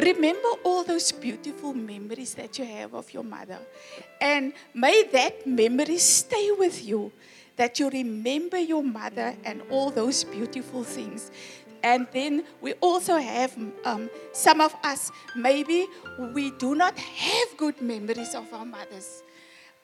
[0.01, 3.59] remember all those beautiful memories that you have of your mother.
[4.21, 7.13] And may that memory stay with you,
[7.57, 11.31] that you remember your mother and all those beautiful things.
[11.83, 15.87] And then we also have um, some of us, maybe
[16.33, 19.23] we do not have good memories of our mothers.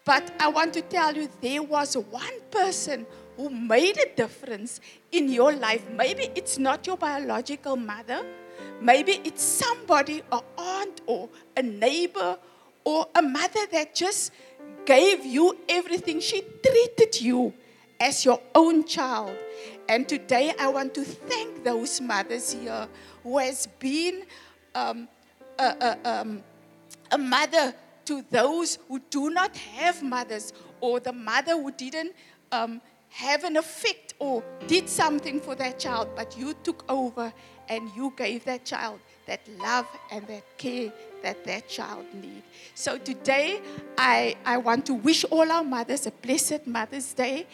[0.04, 3.06] But I want to tell you, there was one person
[3.36, 4.80] who made a difference
[5.12, 5.88] in your life.
[5.90, 8.24] Maybe it's not your biological mother,
[8.80, 12.38] maybe it's somebody, an aunt or a neighbor
[12.84, 14.32] or a mother that just
[14.84, 16.20] gave you everything.
[16.20, 17.52] She treated you
[17.98, 19.36] as your own child.
[19.88, 22.88] And today I want to thank those mothers here
[23.22, 24.24] who has been
[24.74, 25.08] um,
[25.58, 25.64] a,
[26.04, 26.42] a, um,
[27.10, 27.74] a mother
[28.06, 32.14] to those who do not have mothers or the mother who didn't
[32.52, 37.32] um, have an effect or did something for that child, but you took over
[37.68, 40.92] and you gave that child that love and that care
[41.22, 42.42] that that child need.
[42.74, 43.60] So today,
[43.98, 47.46] I, I want to wish all our mothers a blessed Mother's Day,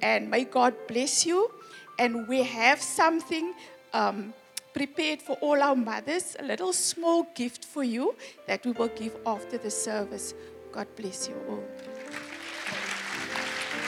[0.00, 1.50] and may God bless you.
[1.98, 3.54] And we have something
[3.92, 4.32] um,
[4.74, 8.14] prepared for all our mothers, a little small gift for you
[8.46, 10.34] that we will give after the service.
[10.72, 11.62] God bless you all.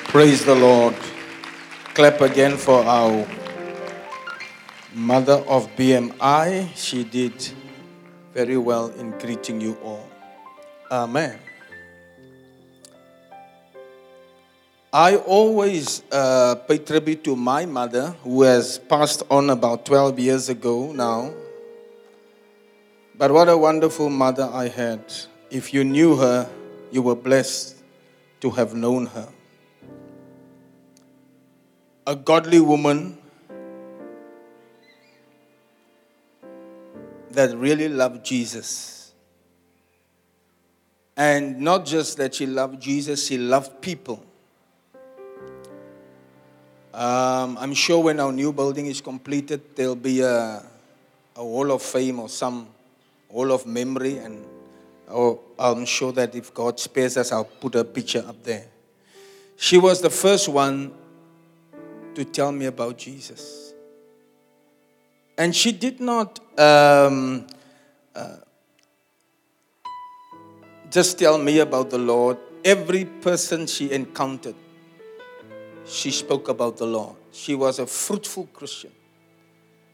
[0.05, 0.95] Praise the Lord.
[1.95, 3.27] Clap again for our
[4.95, 6.69] mother of BMI.
[6.77, 7.33] She did
[8.35, 10.07] very well in greeting you all.
[10.91, 11.39] Amen.
[14.93, 20.49] I always uh, pay tribute to my mother, who has passed on about 12 years
[20.49, 21.33] ago now.
[23.17, 25.01] But what a wonderful mother I had.
[25.51, 26.49] If you knew her,
[26.91, 27.77] you were blessed
[28.41, 29.29] to have known her.
[32.07, 33.19] A godly woman
[37.35, 39.13] that really loved Jesus.
[41.17, 44.25] And not just that she loved Jesus, she loved people.
[46.93, 50.63] Um, I'm sure when our new building is completed, there'll be a,
[51.37, 52.69] a of fame or some
[53.29, 54.19] wall of memory.
[54.19, 54.45] And
[55.09, 58.67] oh, I'm sure that if God spares us, I'll put a picture up there.
[59.57, 60.93] She was the first one
[62.15, 63.64] to tell me about Jesus.
[65.37, 67.47] And she did not um,
[68.15, 68.37] uh,
[70.91, 72.39] just tell me about the Lord.
[72.65, 74.55] Every person she encountered,
[75.85, 77.17] she spoke about the Lord.
[77.33, 78.93] She was a fruitful Christian.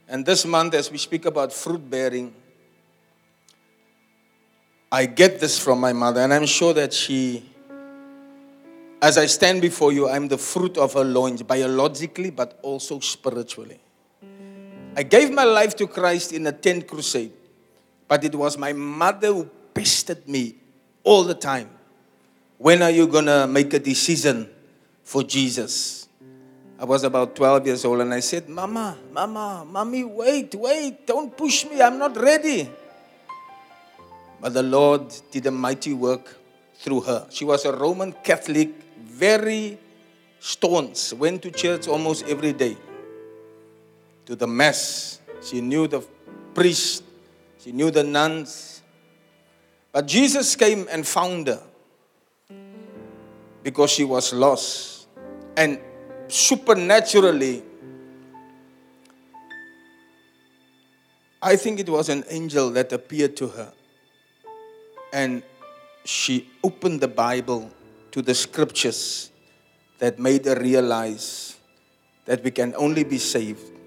[0.06, 2.34] And this month, as we speak about fruit bearing,
[4.92, 7.48] I get this from my mother, and I'm sure that she,
[9.00, 13.78] as I stand before you, I'm the fruit of her loins, biologically, but also spiritually.
[14.96, 17.32] I gave my life to Christ in a tent crusade,
[18.08, 20.56] but it was my mother who pestered me
[21.04, 21.70] all the time.
[22.58, 24.50] When are you going to make a decision
[25.04, 26.08] for Jesus?
[26.78, 31.36] I was about 12 years old and I said, Mama, Mama, Mommy, wait, wait, don't
[31.36, 32.68] push me, I'm not ready.
[34.40, 36.36] But the Lord did a mighty work
[36.76, 37.26] through her.
[37.30, 39.78] She was a Roman Catholic, very
[40.40, 42.76] staunch, went to church almost every day
[44.26, 45.20] to the mass.
[45.42, 46.02] She knew the
[46.54, 47.04] priest,
[47.58, 48.82] she knew the nuns.
[49.92, 51.62] But Jesus came and found her
[53.62, 55.08] because she was lost.
[55.56, 55.80] And
[56.28, 57.62] supernaturally,
[61.42, 63.72] I think it was an angel that appeared to her.
[65.12, 65.42] And
[66.04, 67.70] she opened the Bible
[68.12, 69.30] to the scriptures
[69.98, 71.56] that made her realize
[72.26, 73.79] that we can only be saved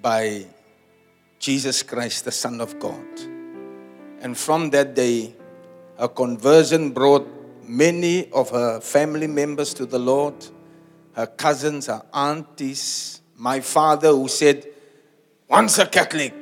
[0.00, 0.46] by
[1.38, 3.06] Jesus Christ, the Son of God.
[4.20, 5.34] And from that day,
[5.98, 7.26] her conversion brought
[7.66, 10.34] many of her family members to the Lord,
[11.12, 14.66] her cousins, her aunties, my father, who said,
[15.48, 16.34] Once a Catholic,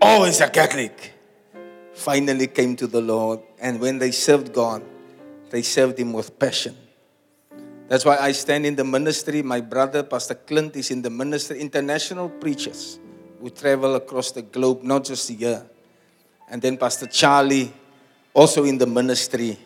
[0.00, 1.12] always a Catholic,
[1.92, 3.40] finally came to the Lord.
[3.60, 4.82] And when they served God,
[5.50, 6.76] they served Him with passion.
[7.88, 9.42] That's why I stand in the ministry.
[9.42, 12.98] My brother, Pastor Clint, is in the ministry, international preachers
[13.40, 15.64] who travel across the globe, not just here.
[16.50, 17.72] And then Pastor Charlie,
[18.34, 19.58] also in the ministry.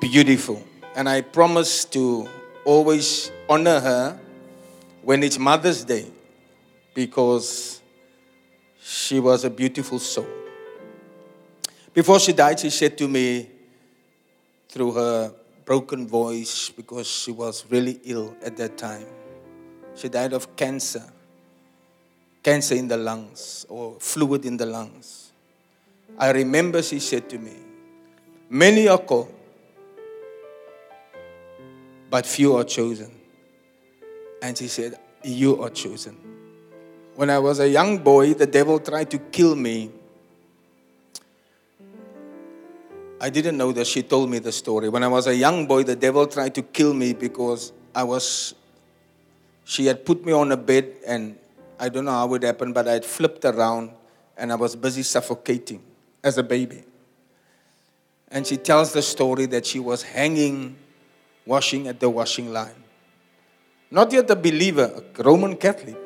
[0.00, 0.62] Beautiful.
[0.94, 2.26] And I promise to
[2.64, 4.18] always honor her
[5.02, 6.06] when it's Mother's Day
[6.94, 7.82] because
[8.80, 10.26] she was a beautiful soul.
[11.92, 13.50] Before she died, she said to me
[14.68, 15.34] through her
[15.66, 19.04] broken voice because she was really ill at that time.
[19.96, 21.02] She died of cancer,
[22.42, 25.32] cancer in the lungs or fluid in the lungs.
[26.16, 27.52] I remember she said to me,
[28.48, 29.34] Many are called,
[32.08, 33.10] but few are chosen.
[34.40, 36.16] And she said, You are chosen.
[37.16, 39.90] When I was a young boy, the devil tried to kill me.
[43.20, 44.88] I didn't know that she told me the story.
[44.88, 48.54] When I was a young boy, the devil tried to kill me because I was,
[49.64, 51.38] she had put me on a bed and
[51.78, 53.90] I don't know how it happened, but I had flipped around
[54.36, 55.82] and I was busy suffocating
[56.22, 56.84] as a baby.
[58.30, 60.76] And she tells the story that she was hanging,
[61.46, 62.82] washing at the washing line.
[63.90, 65.96] Not yet a believer, a Roman Catholic.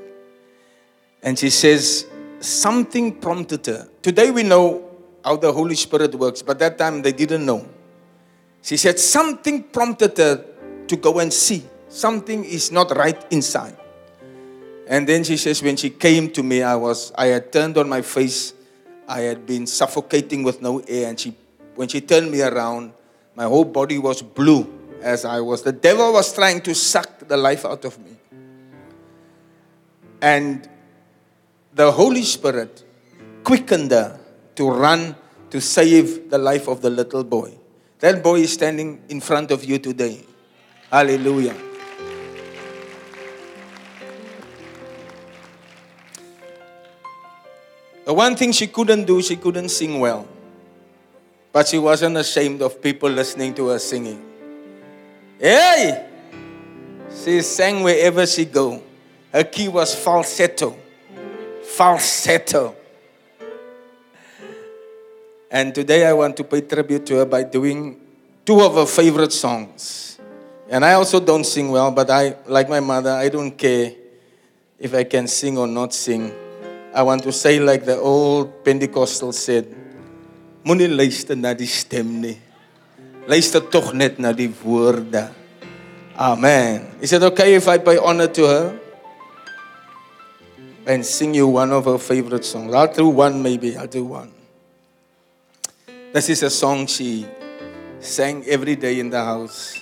[1.23, 2.07] And she says,
[2.39, 3.89] something prompted her.
[4.01, 4.89] Today we know
[5.25, 7.66] how the Holy Spirit works, but that time they didn't know.
[8.62, 10.45] She said, something prompted her
[10.87, 11.64] to go and see.
[11.89, 13.77] Something is not right inside.
[14.87, 17.89] And then she says, when she came to me, I was, I had turned on
[17.89, 18.55] my face.
[19.09, 21.09] I had been suffocating with no air.
[21.09, 21.35] And she,
[21.75, 22.93] when she turned me around,
[23.35, 25.62] my whole body was blue as I was.
[25.62, 28.16] The devil was trying to suck the life out of me.
[30.21, 30.68] And
[31.73, 32.85] the Holy Spirit
[33.43, 34.20] quickened her
[34.57, 35.16] to run
[35.51, 37.53] to save the life of the little boy.
[38.01, 40.24] That boy is standing in front of you today.
[40.90, 41.57] Hallelujah.
[48.05, 50.26] The one thing she couldn't do, she couldn't sing well.
[51.53, 54.24] But she wasn't ashamed of people listening to her singing.
[55.38, 56.07] Hey!
[57.22, 58.82] She sang wherever she go.
[59.32, 60.76] Her key was falsetto.
[61.62, 62.76] Falsetto.
[65.51, 67.98] And today I want to pay tribute to her by doing
[68.46, 70.16] two of her favorite songs.
[70.70, 73.92] And I also don't sing well, but I, like my mother, I don't care
[74.78, 76.30] if I can sing or not sing.
[76.94, 79.66] I want to say like the old Pentecostal said,
[80.64, 82.38] Moenie luister na die stem nie.
[83.26, 85.34] Luister tog net na die woorde.
[86.16, 86.94] Amen.
[87.01, 88.78] Is it okay if I pay honor to her?
[90.86, 92.72] And sing you one of her favorite songs.
[92.72, 93.76] I'll do one maybe.
[93.76, 94.39] I'll do one.
[96.13, 97.25] This is a song she
[98.01, 99.81] sang every day in the house.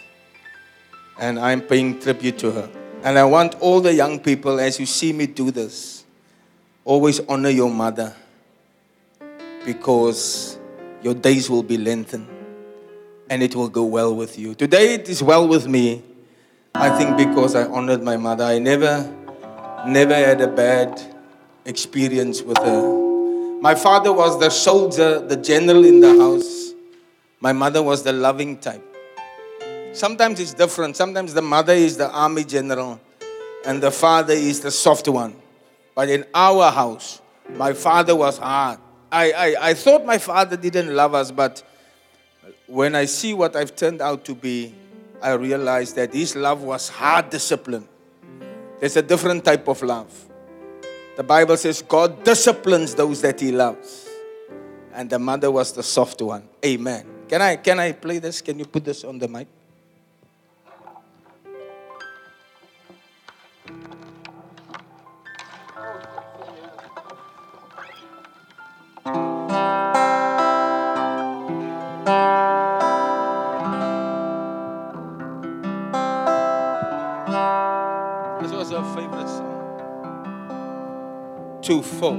[1.18, 2.70] And I'm paying tribute to her.
[3.02, 6.04] And I want all the young people, as you see me do this,
[6.84, 8.14] always honor your mother
[9.64, 10.58] because
[11.02, 12.28] your days will be lengthened
[13.30, 14.54] and it will go well with you.
[14.54, 16.02] Today it is well with me.
[16.74, 18.44] I think because I honored my mother.
[18.44, 19.10] I never,
[19.86, 21.00] never had a bad
[21.64, 23.07] experience with her.
[23.60, 26.72] My father was the soldier, the general in the house.
[27.40, 28.84] My mother was the loving type.
[29.92, 30.96] Sometimes it's different.
[30.96, 33.00] Sometimes the mother is the army general
[33.64, 35.34] and the father is the soft one.
[35.96, 37.20] But in our house,
[37.56, 38.78] my father was hard.
[39.10, 41.64] I, I, I thought my father didn't love us, but
[42.68, 44.72] when I see what I've turned out to be,
[45.20, 47.88] I realize that his love was hard discipline.
[48.78, 50.27] There's a different type of love.
[51.18, 54.06] The Bible says God disciplines those that he loves.
[54.94, 56.48] And the mother was the soft one.
[56.64, 57.04] Amen.
[57.26, 58.40] Can I can I play this?
[58.40, 59.48] Can you put this on the mic?
[81.68, 82.16] Four.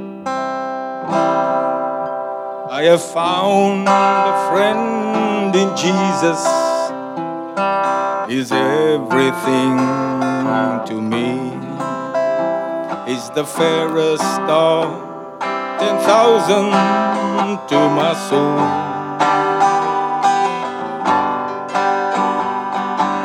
[2.69, 6.45] I have found a friend in Jesus.
[8.29, 9.77] He's everything
[10.85, 11.49] to me.
[13.11, 14.85] He's the fairest of
[15.79, 16.69] ten thousand
[17.69, 18.59] to my soul.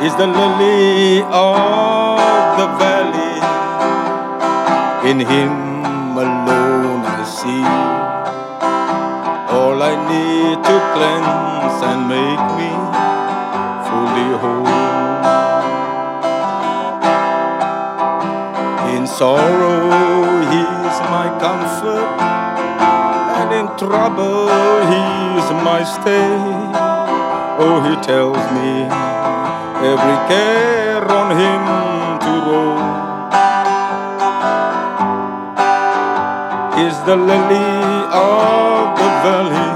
[0.01, 2.17] He's the lily of
[2.57, 3.35] the valley.
[5.07, 5.64] In him
[7.45, 7.63] see
[9.57, 12.71] all I need to cleanse and make me
[13.85, 14.73] fully whole.
[18.95, 19.81] In sorrow,
[20.53, 22.09] he's my comfort,
[23.39, 24.47] and in trouble,
[24.91, 26.37] he's my stay.
[27.63, 28.71] Oh, he tells me
[29.91, 31.61] every care on him
[32.25, 32.94] to roll.
[36.77, 37.71] Is the lily
[38.11, 39.71] of the valley,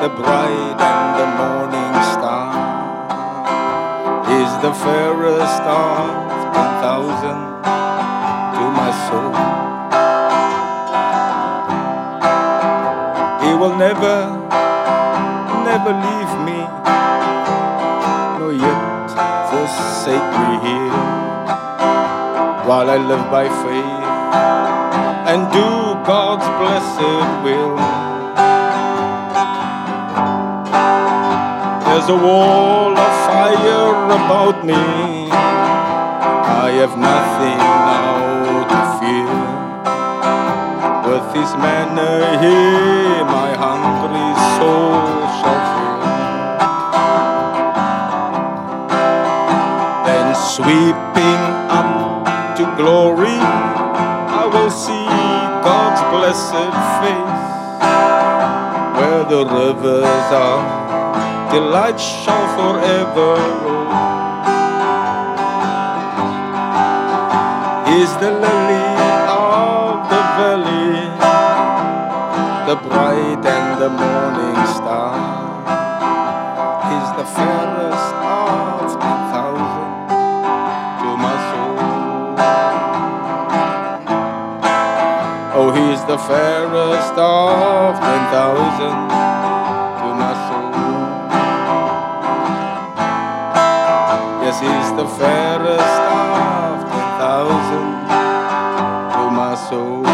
[0.00, 2.48] the bright and the morning star,
[4.40, 6.08] is the fairest of
[6.54, 7.40] ten thousand
[8.56, 9.36] to my soul.
[13.44, 14.16] He will never,
[15.68, 16.60] never leave me,
[18.38, 19.10] nor yet
[19.50, 20.96] forsake me here,
[22.66, 24.02] while I live by faith
[25.32, 25.68] and do
[26.04, 27.76] God's blessed will.
[31.86, 34.82] There's a wall of fire about me.
[36.64, 37.60] I have nothing
[37.92, 38.14] now
[38.72, 39.38] to fear.
[41.08, 42.14] With his manna
[42.44, 46.02] here, my hungry soul shall fill.
[50.06, 50.91] Then sweeping
[56.52, 57.44] blessed face.
[58.96, 63.92] Where the rivers are, delight shall forever roll.
[68.00, 68.88] is the lily
[69.28, 70.96] of the valley,
[72.68, 74.81] the bright and the morning star.
[86.12, 88.96] The fairest of ten thousand
[89.98, 90.72] to my soul.
[94.44, 97.88] Yes, he's the fairest of ten thousand
[99.14, 100.04] to my soul.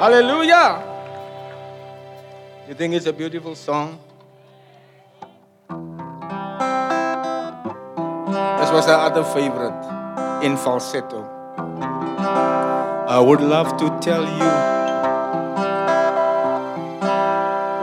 [0.00, 0.68] Hallelujah!
[2.66, 4.00] You think it's a beautiful song?
[8.90, 9.80] The other favorite
[10.44, 11.20] in falsetto.
[13.08, 14.50] I would love to tell you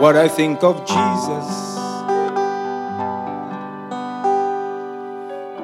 [0.01, 1.47] what I think of Jesus.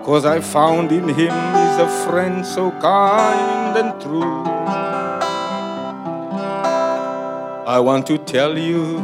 [0.06, 1.36] Cause I found in him
[1.66, 4.46] is a friend so kind and true.
[7.68, 9.02] I want to tell you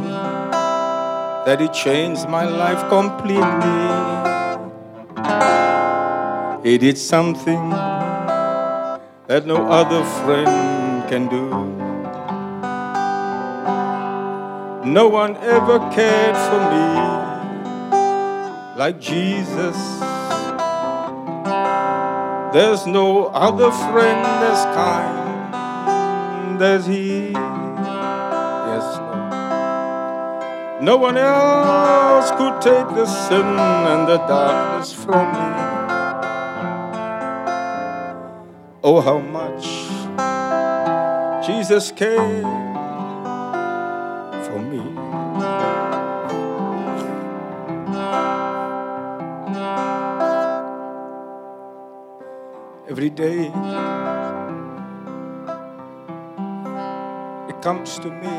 [1.44, 3.99] that he changed my life completely.
[6.62, 11.48] He did something that no other friend can do.
[14.84, 16.84] No one ever cared for me
[18.76, 19.76] like Jesus.
[22.52, 27.30] There's no other friend as kind as He.
[28.70, 30.82] Yes, Lord.
[30.82, 35.49] No one else could take the sin and the darkness from me.
[38.82, 39.66] Oh, how much
[41.46, 42.46] Jesus cared
[44.46, 44.80] for me.
[52.88, 53.48] Every day
[57.50, 58.36] it comes to me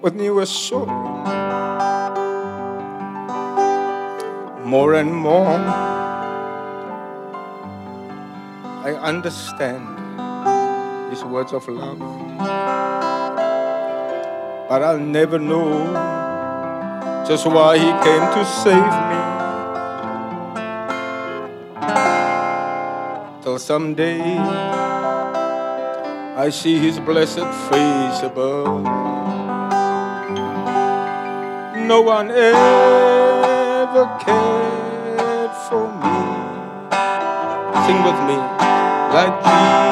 [0.00, 1.28] with new assurance.
[4.66, 6.01] More and more
[8.92, 9.88] I understand
[11.10, 11.98] his words of love.
[14.68, 15.92] But I'll never know
[17.26, 19.20] just why he came to save me.
[23.42, 24.20] Till someday
[26.36, 28.84] I see his blessed face above.
[31.88, 36.16] No one ever cared for me.
[37.86, 38.71] Sing with me
[39.12, 39.91] like Jesus.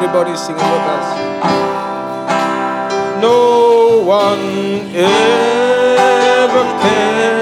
[0.00, 1.08] Everybody singing with us.
[3.20, 7.37] No one ever cared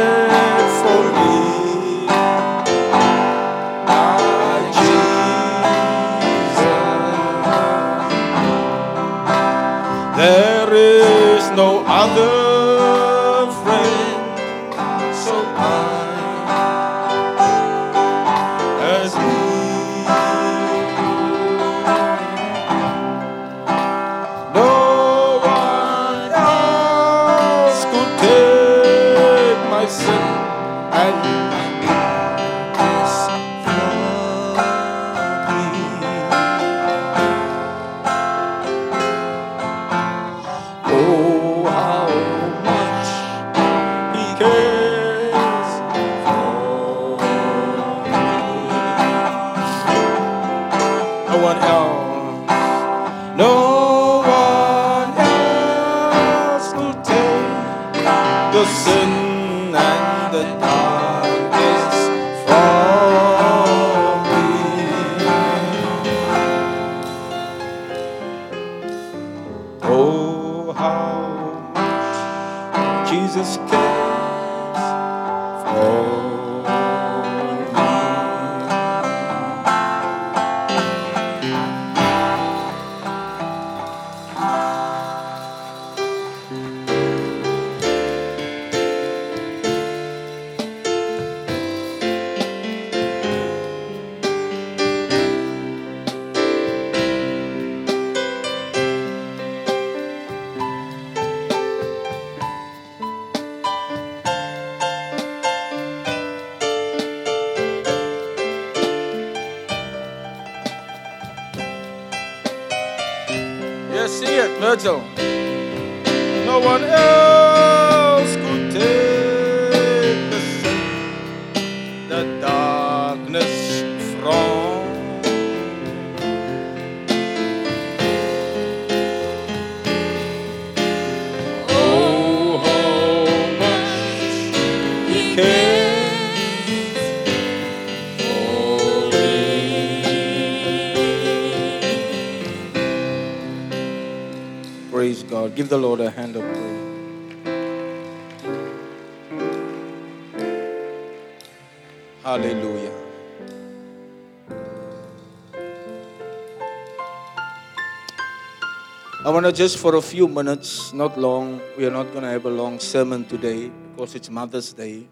[159.46, 162.50] to just for a few minutes, not long, we are not going to have a
[162.50, 165.06] long sermon today because it's Mother's Day.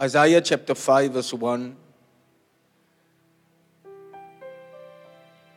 [0.00, 1.76] Isaiah chapter 5, verse 1.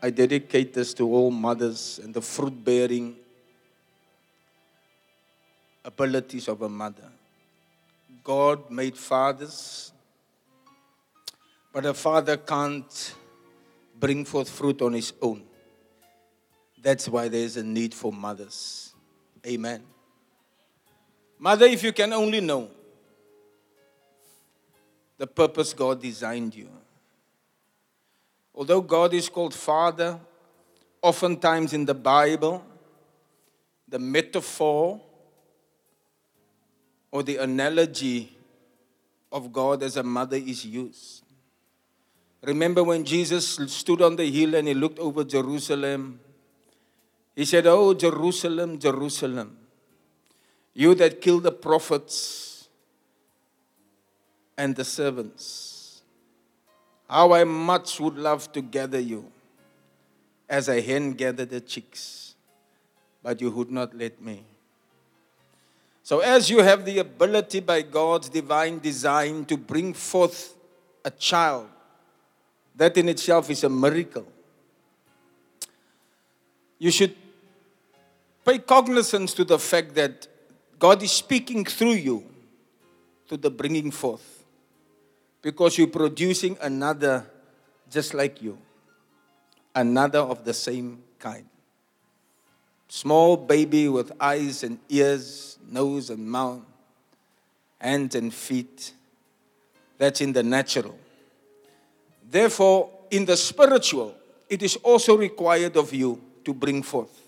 [0.03, 3.15] I dedicate this to all mothers and the fruit bearing
[5.84, 7.09] abilities of a mother.
[8.24, 9.91] God made fathers,
[11.74, 13.15] but a father can't
[13.99, 15.48] bring forth fruit on his own.
[16.82, 18.93] That's why there's a need for mothers.
[19.45, 19.84] Amen.
[21.38, 22.69] Mother, if you can only know
[25.17, 26.69] the purpose God designed you.
[28.55, 30.19] Although God is called Father,
[31.01, 32.63] oftentimes in the Bible,
[33.88, 34.99] the metaphor
[37.11, 38.36] or the analogy
[39.32, 41.23] of God as a mother is used.
[42.41, 46.19] Remember when Jesus stood on the hill and he looked over Jerusalem?
[47.39, 49.55] He said, Oh, Jerusalem, Jerusalem,
[50.73, 52.67] you that kill the prophets
[54.57, 56.01] and the servants,
[57.09, 59.31] how I much would love to gather you
[60.49, 62.35] as a hen gathered the chicks,
[63.23, 64.43] but you would not let me.
[66.03, 70.57] So, as you have the ability by God's divine design to bring forth
[71.05, 71.69] a child,
[72.75, 74.27] that in itself is a miracle.
[76.79, 77.15] You should
[78.49, 80.27] pay cognizance to the fact that
[80.79, 82.23] God is speaking through you
[83.27, 84.43] to the bringing forth
[85.43, 87.29] because you're producing another
[87.91, 88.57] just like you,
[89.75, 91.45] another of the same kind.
[92.87, 96.61] Small baby with eyes and ears, nose and mouth,
[97.79, 98.93] hands and feet.
[99.99, 100.97] That's in the natural.
[102.27, 104.15] Therefore, in the spiritual,
[104.49, 107.18] it is also required of you to bring forth.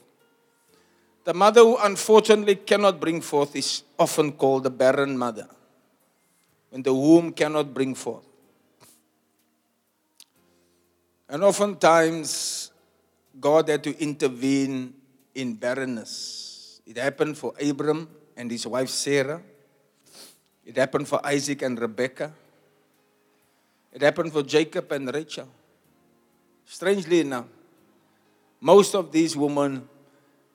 [1.23, 5.47] The mother who unfortunately cannot bring forth is often called the barren mother,
[6.69, 8.25] when the womb cannot bring forth.
[11.29, 12.71] And oftentimes,
[13.39, 14.93] God had to intervene
[15.35, 16.81] in barrenness.
[16.85, 19.41] It happened for Abram and his wife Sarah.
[20.65, 22.33] It happened for Isaac and Rebekah.
[23.93, 25.47] It happened for Jacob and Rachel.
[26.65, 27.45] Strangely enough,
[28.59, 29.87] most of these women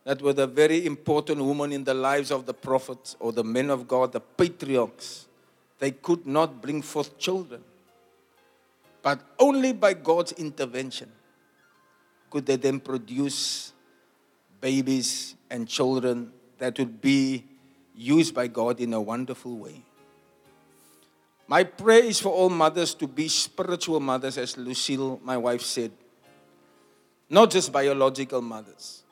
[0.06, 3.70] that were the very important women in the lives of the prophets or the men
[3.70, 5.26] of God, the patriarchs,
[5.80, 7.60] they could not bring forth children.
[9.02, 11.10] But only by God's intervention
[12.30, 13.72] could they then produce
[14.60, 17.44] babies and children that would be
[17.96, 19.82] used by God in a wonderful way.
[21.48, 25.90] My prayer is for all mothers to be spiritual mothers, as Lucille, my wife, said.
[27.28, 29.02] Not just biological mothers.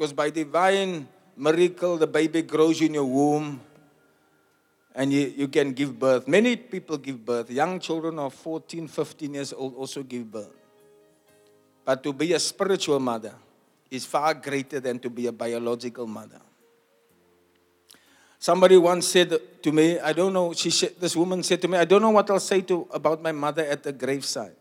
[0.00, 3.60] Because by divine miracle, the baby grows in your womb
[4.94, 6.26] and you, you can give birth.
[6.26, 7.50] Many people give birth.
[7.50, 10.56] Young children of 14, 15 years old also give birth.
[11.84, 13.34] But to be a spiritual mother
[13.90, 16.40] is far greater than to be a biological mother.
[18.38, 21.76] Somebody once said to me, I don't know, she said, this woman said to me,
[21.76, 24.56] I don't know what I'll say to, about my mother at the graveside.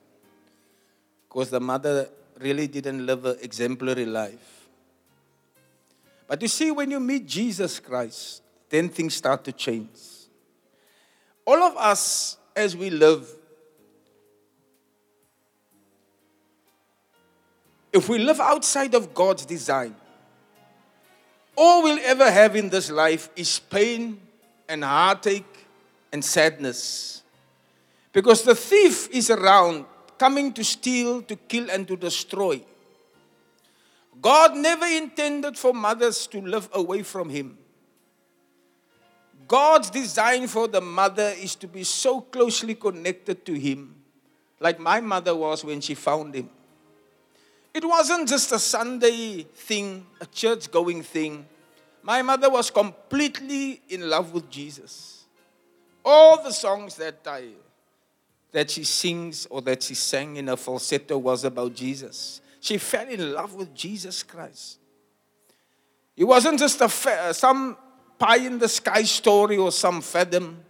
[1.30, 2.10] Because the mother
[2.42, 4.59] really didn't live an exemplary life.
[6.30, 9.90] But you see, when you meet Jesus Christ, then things start to change.
[11.44, 13.28] All of us, as we live,
[17.92, 19.96] if we live outside of God's design,
[21.56, 24.22] all we'll ever have in this life is pain
[24.68, 25.66] and heartache
[26.14, 27.24] and sadness.
[28.14, 29.86] Because the thief is around
[30.20, 32.62] coming to steal, to kill, and to destroy.
[34.22, 37.58] God never intended for mothers to live away from Him.
[39.48, 43.96] God's design for the mother is to be so closely connected to Him,
[44.60, 46.50] like my mother was when she found Him.
[47.74, 51.46] It wasn't just a Sunday thing, a church going thing.
[52.02, 55.26] My mother was completely in love with Jesus.
[56.04, 57.50] All the songs that I
[58.52, 62.42] that she sings or that she sang in a falsetto was about Jesus.
[62.60, 64.80] She fell in love with Jesus Christ.
[66.16, 67.78] It wasn't just a fa- uh, some
[68.18, 70.64] pie in the sky story or some fathom.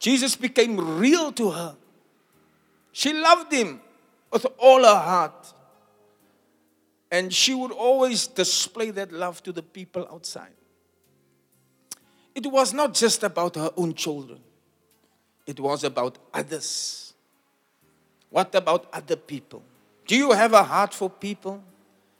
[0.00, 1.76] Jesus became real to her.
[2.90, 3.80] She loved him
[4.32, 5.52] with all her heart.
[7.10, 10.54] And she would always display that love to the people outside.
[12.34, 14.40] It was not just about her own children,
[15.46, 17.14] it was about others.
[18.30, 19.62] What about other people?
[20.06, 21.62] Do you have a heart for people?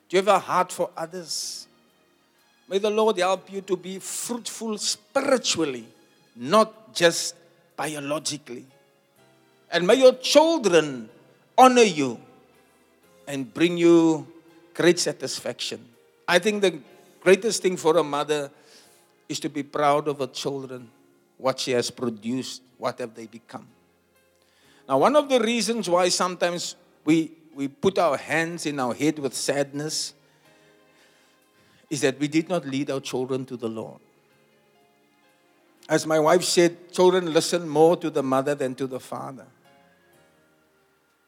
[0.09, 1.67] Do you have a heart for others?
[2.69, 5.87] May the Lord help you to be fruitful spiritually,
[6.35, 7.35] not just
[7.77, 8.65] biologically.
[9.71, 11.11] And may your children
[11.59, 12.19] honor you
[13.27, 14.27] and bring you
[14.73, 15.85] great satisfaction.
[16.27, 16.79] I think the
[17.21, 18.51] greatest thing for a mother
[19.29, 20.91] is to be proud of her children,
[21.39, 23.67] what she has produced, what have they become.
[24.89, 29.19] Now, one of the reasons why sometimes we, we put our hands in our head
[29.19, 30.15] with sadness
[31.91, 34.01] is that we did not lead our children to the Lord.
[35.89, 39.47] As my wife said, children listen more to the mother than to the father.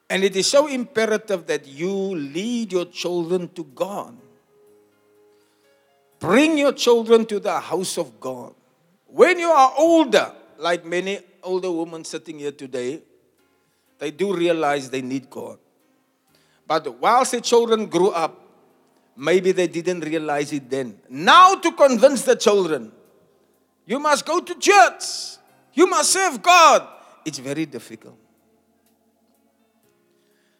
[0.09, 4.17] And it is so imperative that you lead your children to God.
[6.19, 8.53] Bring your children to the house of God.
[9.05, 13.01] When you are older, like many older women sitting here today,
[13.99, 15.59] they do realize they need God.
[16.67, 18.39] But whilst the children grew up,
[19.15, 20.99] maybe they didn't realize it then.
[21.09, 22.91] Now, to convince the children,
[23.85, 25.37] you must go to church,
[25.73, 26.87] you must serve God,
[27.25, 28.17] it's very difficult.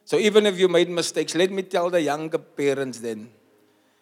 [0.05, 3.29] So, even if you made mistakes, let me tell the younger parents then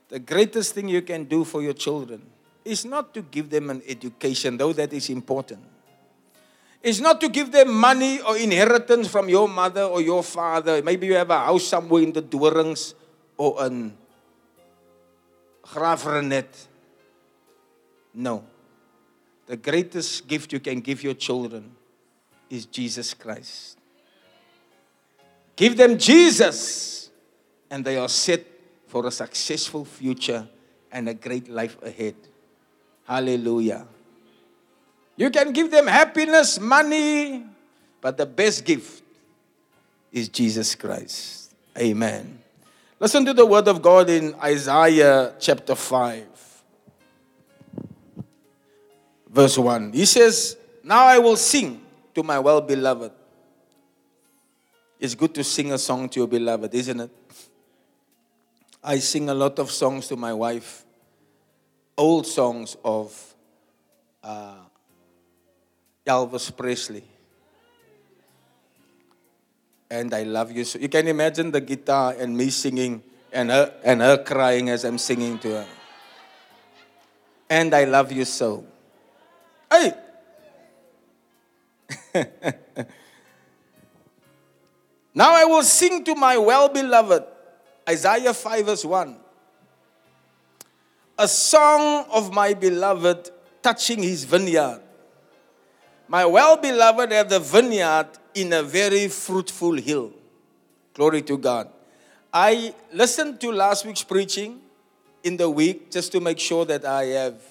[0.07, 2.21] the greatest thing you can do for your children
[2.63, 5.63] is not to give them an education, though that is important.
[6.85, 10.83] It's not to give them money or inheritance from your mother or your father.
[10.83, 12.93] Maybe you have a house somewhere in the Dorings
[13.37, 13.97] or in
[15.63, 16.67] Graaff-Reinet.
[18.13, 18.43] No.
[19.47, 21.71] The greatest gift you can give your children
[22.51, 23.79] is Jesus Christ.
[25.55, 27.09] Give them Jesus,
[27.71, 28.45] and they are set
[28.85, 30.47] for a successful future
[30.91, 32.15] and a great life ahead.
[33.05, 33.87] Hallelujah.
[35.17, 37.45] You can give them happiness, money,
[38.01, 39.01] but the best gift
[40.11, 41.53] is Jesus Christ.
[41.77, 42.39] Amen.
[42.99, 46.25] Listen to the word of God in Isaiah chapter 5,
[49.29, 49.93] verse 1.
[49.93, 51.81] He says, Now I will sing
[52.13, 53.11] to my well beloved.
[54.99, 57.11] It's good to sing a song to your beloved, isn't it?
[58.83, 60.85] I sing a lot of songs to my wife,
[61.97, 63.35] old songs of
[64.23, 64.64] uh,
[66.05, 67.03] Elvis Presley.
[69.89, 70.79] And I love you so.
[70.79, 74.97] You can imagine the guitar and me singing and her, and her crying as I'm
[74.97, 75.67] singing to her.
[77.49, 78.65] And I love you so.
[79.69, 79.93] Hey!
[85.13, 87.23] now I will sing to my well beloved.
[87.87, 89.17] Isaiah 5 verse 1.
[91.17, 93.29] A song of my beloved
[93.61, 94.81] touching his vineyard.
[96.07, 100.11] My well beloved have the vineyard in a very fruitful hill.
[100.93, 101.69] Glory to God.
[102.31, 104.61] I listened to last week's preaching
[105.23, 107.41] in the week just to make sure that I have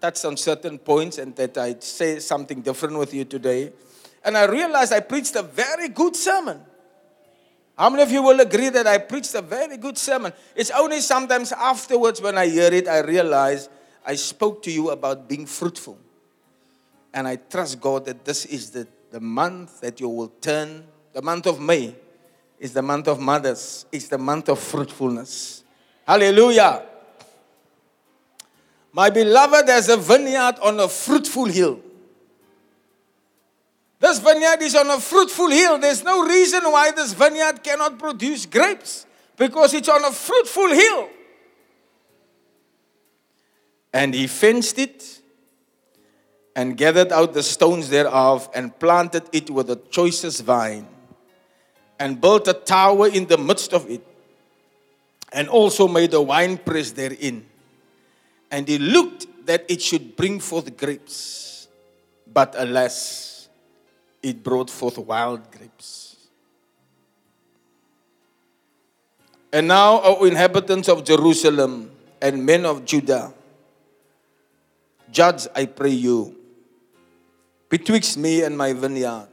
[0.00, 3.72] touched on certain points and that I say something different with you today.
[4.24, 6.60] And I realized I preached a very good sermon.
[7.76, 10.32] How many of you will agree that I preached a very good sermon?
[10.56, 13.68] It's only sometimes afterwards when I hear it, I realize
[14.04, 15.98] I spoke to you about being fruitful.
[17.12, 21.22] And I trust God that this is the, the month that you will turn, the
[21.22, 21.94] month of May
[22.58, 25.62] is the month of mothers, it's the month of fruitfulness.
[26.06, 26.84] Hallelujah.
[28.92, 31.80] My beloved there's a vineyard on a fruitful hill.
[34.00, 35.78] This vineyard is on a fruitful hill.
[35.78, 39.06] There's no reason why this vineyard cannot produce grapes
[39.36, 41.08] because it's on a fruitful hill.
[43.92, 45.17] And he fenced it
[46.58, 50.88] and gathered out the stones thereof and planted it with the choicest vine
[52.00, 54.04] and built a tower in the midst of it
[55.32, 57.46] and also made a winepress therein.
[58.50, 61.68] And he looked that it should bring forth grapes,
[62.26, 63.48] but alas,
[64.20, 66.16] it brought forth wild grapes.
[69.52, 73.32] And now, O inhabitants of Jerusalem and men of Judah,
[75.12, 76.37] judge, I pray you,
[77.68, 79.28] betwixt me and my vineyard.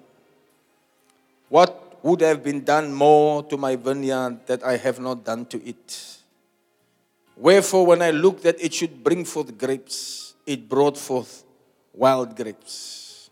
[1.50, 5.64] What would have been done more to my vineyard that I have not done to
[5.66, 6.18] it?
[7.38, 11.44] Wherefore, when I looked that it should bring forth grapes, it brought forth
[11.94, 13.30] wild grapes.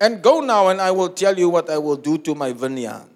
[0.00, 3.06] And go now, and I will tell you what I will do to my vineyard.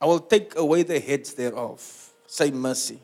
[0.00, 1.80] I will take away the heads thereof,
[2.26, 2.98] say mercy,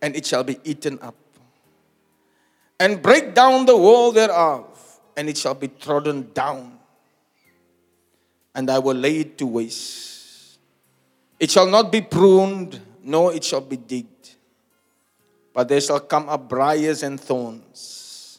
[0.00, 1.14] and it shall be eaten up.
[2.78, 4.64] And break down the wall thereof,
[5.16, 6.78] and it shall be trodden down.
[8.54, 10.58] And I will lay it to waste.
[11.38, 14.34] It shall not be pruned, nor it shall be digged.
[15.54, 18.38] But there shall come up briars and thorns.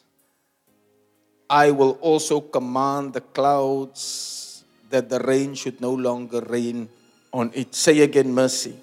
[1.49, 6.89] I will also command the clouds that the rain should no longer rain
[7.31, 7.73] on it.
[7.73, 8.75] Say again, mercy.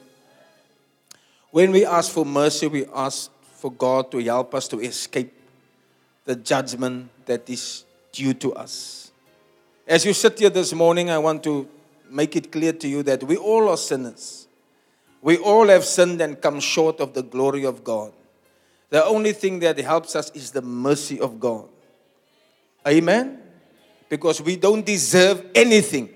[1.51, 5.34] When we ask for mercy, we ask for God to help us to escape
[6.25, 9.13] the judgment that is due to us.
[9.87, 11.69] As you sit here this morning, I want to
[12.09, 14.49] make it clear to you that we all are sinners.
[15.21, 18.13] We all have sinned and come short of the glory of God.
[18.91, 21.69] The only thing that helps us is the mercy of God.
[22.87, 23.41] Amen?
[24.09, 26.11] Because we don't deserve anything,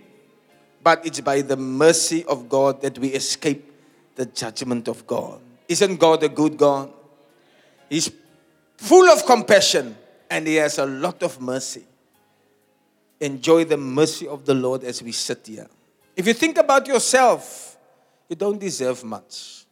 [0.83, 3.73] but it's by the mercy of God that we escape
[4.15, 5.41] the judgment of God.
[5.69, 6.93] Isn't God a good God?
[7.89, 8.11] He's
[8.79, 9.95] full of compassion
[10.31, 11.85] and He has a lot of mercy.
[13.21, 15.67] Enjoy the mercy of the Lord as we sit here.
[16.17, 17.77] If you think about yourself,
[18.29, 19.65] you don't deserve much.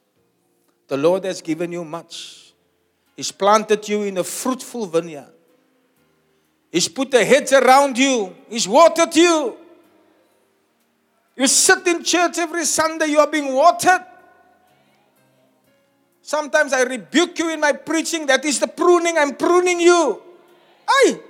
[0.88, 2.52] The Lord has given you much.
[3.16, 5.32] He's planted you in a fruitful vineyard.
[6.70, 8.34] He's put a hedge around you.
[8.48, 9.56] He's watered you.
[11.36, 14.04] You sit in church every Sunday, you are being watered.
[16.26, 18.26] Sometimes I rebuke you in my preaching.
[18.26, 19.16] That is the pruning.
[19.16, 20.20] I'm pruning you.
[20.88, 21.20] Aye.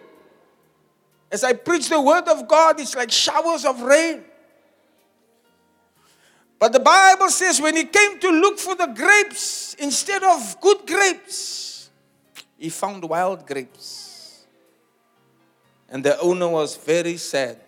[1.30, 4.24] As I preach the word of God, it's like showers of rain.
[6.58, 10.86] But the Bible says when he came to look for the grapes, instead of good
[10.86, 11.90] grapes,
[12.56, 14.46] he found wild grapes.
[15.90, 17.60] And the owner was very sad.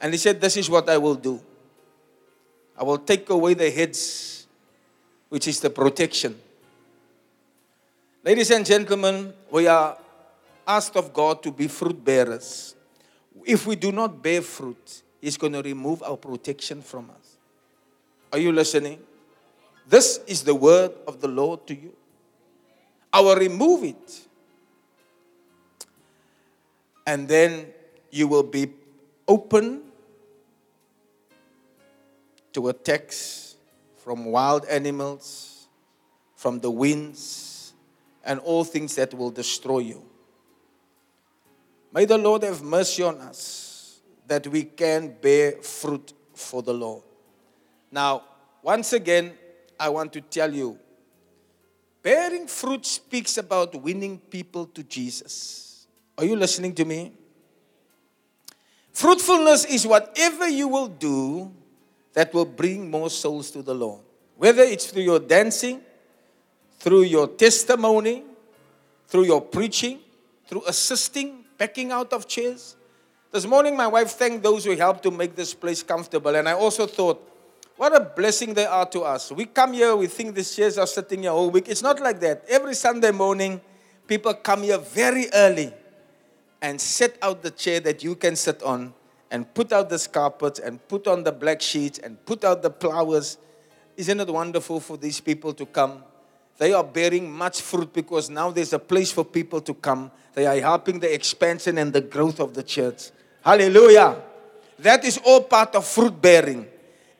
[0.00, 1.40] And he said, This is what I will do
[2.76, 4.45] I will take away the heads,
[5.28, 6.38] which is the protection.
[8.24, 9.96] Ladies and gentlemen, we are
[10.66, 12.74] asked of God to be fruit bearers.
[13.44, 17.36] If we do not bear fruit, He's going to remove our protection from us.
[18.32, 18.98] Are you listening?
[19.88, 21.94] This is the word of the Lord to you.
[23.12, 24.26] I will remove it.
[27.06, 27.68] And then
[28.10, 28.72] you will be
[29.28, 29.82] open
[32.52, 33.45] to attacks
[34.06, 35.66] from wild animals,
[36.36, 37.74] from the winds,
[38.22, 40.00] and all things that will destroy you.
[41.92, 43.98] May the Lord have mercy on us
[44.28, 47.02] that we can bear fruit for the Lord.
[47.90, 48.22] Now,
[48.62, 49.34] once again,
[49.78, 50.78] I want to tell you
[52.00, 55.88] bearing fruit speaks about winning people to Jesus.
[56.16, 57.10] Are you listening to me?
[58.92, 61.52] Fruitfulness is whatever you will do
[62.16, 64.00] that will bring more souls to the Lord.
[64.38, 65.82] Whether it's through your dancing,
[66.78, 68.24] through your testimony,
[69.06, 69.98] through your preaching,
[70.46, 72.74] through assisting, packing out of chairs.
[73.30, 76.34] This morning, my wife thanked those who helped to make this place comfortable.
[76.34, 77.20] And I also thought,
[77.76, 79.30] what a blessing they are to us.
[79.30, 81.68] We come here, we think these chairs are sitting here all week.
[81.68, 82.46] It's not like that.
[82.48, 83.60] Every Sunday morning,
[84.06, 85.70] people come here very early
[86.62, 88.94] and set out the chair that you can sit on
[89.30, 92.70] and put out the carpets and put on the black sheets and put out the
[92.70, 93.38] flowers.
[93.96, 96.04] Isn't it wonderful for these people to come?
[96.58, 100.10] They are bearing much fruit because now there's a place for people to come.
[100.34, 103.10] They are helping the expansion and the growth of the church.
[103.42, 104.22] Hallelujah.
[104.78, 106.66] That is all part of fruit bearing.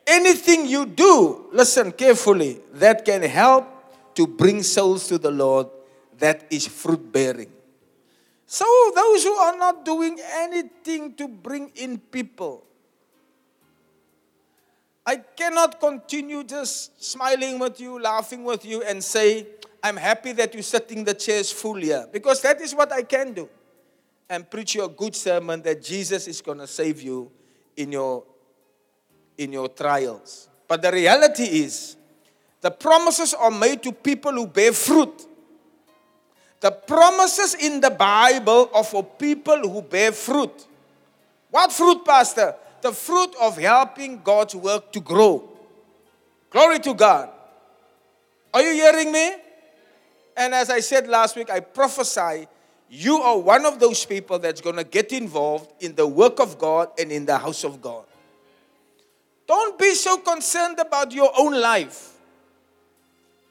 [0.06, 3.66] Anything you do, listen carefully, that can help
[4.14, 5.66] to bring souls to the Lord,
[6.18, 7.50] that is fruit bearing.
[8.46, 12.64] So, those who are not doing anything to bring in people,
[15.04, 19.46] I cannot continue just smiling with you, laughing with you, and say,
[19.82, 22.06] I'm happy that you're sitting the chairs full here.
[22.12, 23.48] Because that is what I can do.
[24.28, 27.30] And preach you a good sermon that Jesus is going to save you
[27.76, 28.24] in your,
[29.38, 30.48] in your trials.
[30.66, 31.96] But the reality is,
[32.60, 35.26] the promises are made to people who bear fruit.
[36.60, 40.66] The promises in the Bible are for people who bear fruit.
[41.50, 42.54] What fruit, Pastor?
[42.86, 45.42] the fruit of helping God's work to grow.
[46.50, 47.30] Glory to God.
[48.54, 49.34] Are you hearing me?
[50.36, 52.46] And as I said last week, I prophesy
[52.88, 56.58] you are one of those people that's going to get involved in the work of
[56.58, 58.04] God and in the house of God.
[59.48, 62.15] Don't be so concerned about your own life.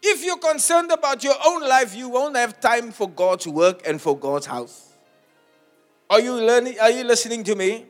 [0.01, 3.99] If you're concerned about your own life, you won't have time for God's work and
[3.99, 4.93] for God's house.
[6.09, 6.79] Are you learning?
[6.79, 7.85] Are you listening to me?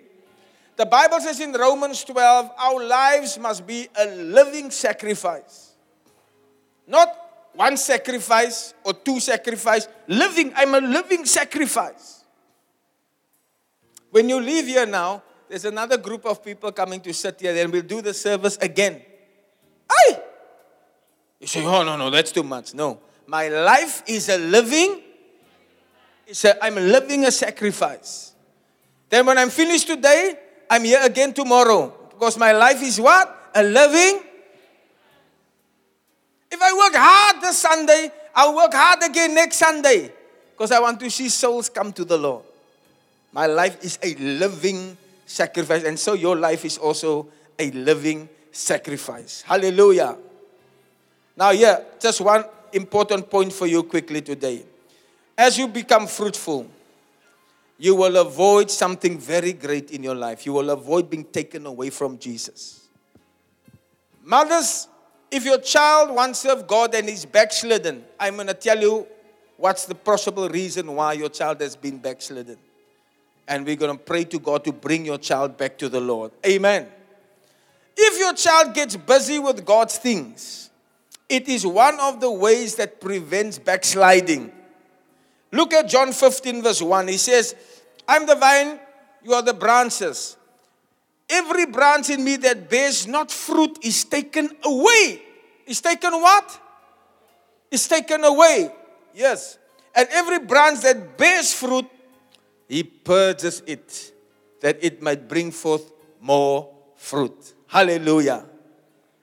[0.77, 5.73] The Bible says in Romans 12, our lives must be a living sacrifice.
[6.87, 7.13] Not
[7.53, 9.87] one sacrifice or two sacrifice.
[10.07, 12.23] Living, I'm a living sacrifice.
[14.11, 17.71] When you leave here now, there's another group of people coming to sit here, then
[17.71, 19.01] we'll do the service again.
[19.89, 20.19] Aye!
[21.45, 22.73] You say, oh, no, no, that's too much.
[22.73, 22.97] No.
[23.27, 24.99] My life is a living,
[26.25, 28.33] it's a, I'm living a sacrifice.
[29.11, 31.93] Then when I'm finished today, I'm here again tomorrow.
[32.09, 33.51] Because my life is what?
[33.53, 34.23] A living.
[36.49, 40.11] If I work hard this Sunday, I'll work hard again next Sunday.
[40.51, 42.43] Because I want to see souls come to the Lord.
[43.31, 45.83] My life is a living sacrifice.
[45.83, 47.27] And so your life is also
[47.59, 49.43] a living sacrifice.
[49.43, 50.17] Hallelujah.
[51.38, 54.63] Now, yeah, just one important point for you quickly today.
[55.38, 56.67] As you become fruitful,
[57.77, 60.45] you will avoid something very great in your life.
[60.45, 62.88] You will avoid being taken away from Jesus.
[64.23, 64.88] Mothers,
[65.29, 69.05] if your child wants to serve God and is backslidden, I'm going to tell you
[69.57, 72.57] what's the possible reason why your child has been backslidden.
[73.47, 76.32] And we're going to pray to God to bring your child back to the Lord.
[76.45, 76.87] Amen.
[77.95, 80.70] If your child gets busy with God's things,
[81.27, 84.51] it is one of the ways that prevents backsliding.
[85.51, 87.07] Look at John 15, verse 1.
[87.07, 87.55] He says,
[88.07, 88.79] I'm the vine,
[89.23, 90.37] you are the branches.
[91.29, 95.21] Every branch in me that bears not fruit is taken away.
[95.65, 96.61] Is taken what?
[97.71, 98.71] Is taken away.
[99.13, 99.57] Yes.
[99.95, 101.87] And every branch that bears fruit,
[102.67, 104.11] he purges it,
[104.61, 105.91] that it might bring forth
[106.21, 107.53] more fruit.
[107.67, 108.45] Hallelujah.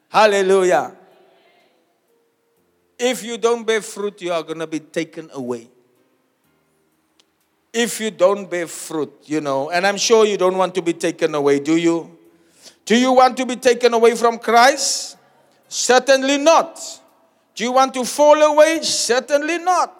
[0.08, 0.96] Hallelujah.
[3.04, 5.68] If you don't bear fruit, you are going to be taken away.
[7.72, 10.92] If you don't bear fruit, you know, and I'm sure you don't want to be
[10.92, 12.16] taken away, do you?
[12.84, 15.16] Do you want to be taken away from Christ?
[15.66, 16.78] Certainly not.
[17.56, 18.82] Do you want to fall away?
[18.82, 19.92] Certainly not.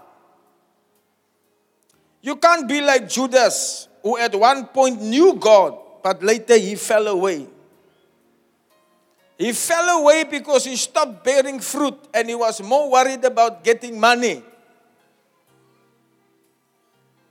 [2.20, 7.08] You can't be like Judas, who at one point knew God, but later he fell
[7.08, 7.48] away.
[9.38, 13.98] He fell away because he stopped bearing fruit and he was more worried about getting
[13.98, 14.42] money.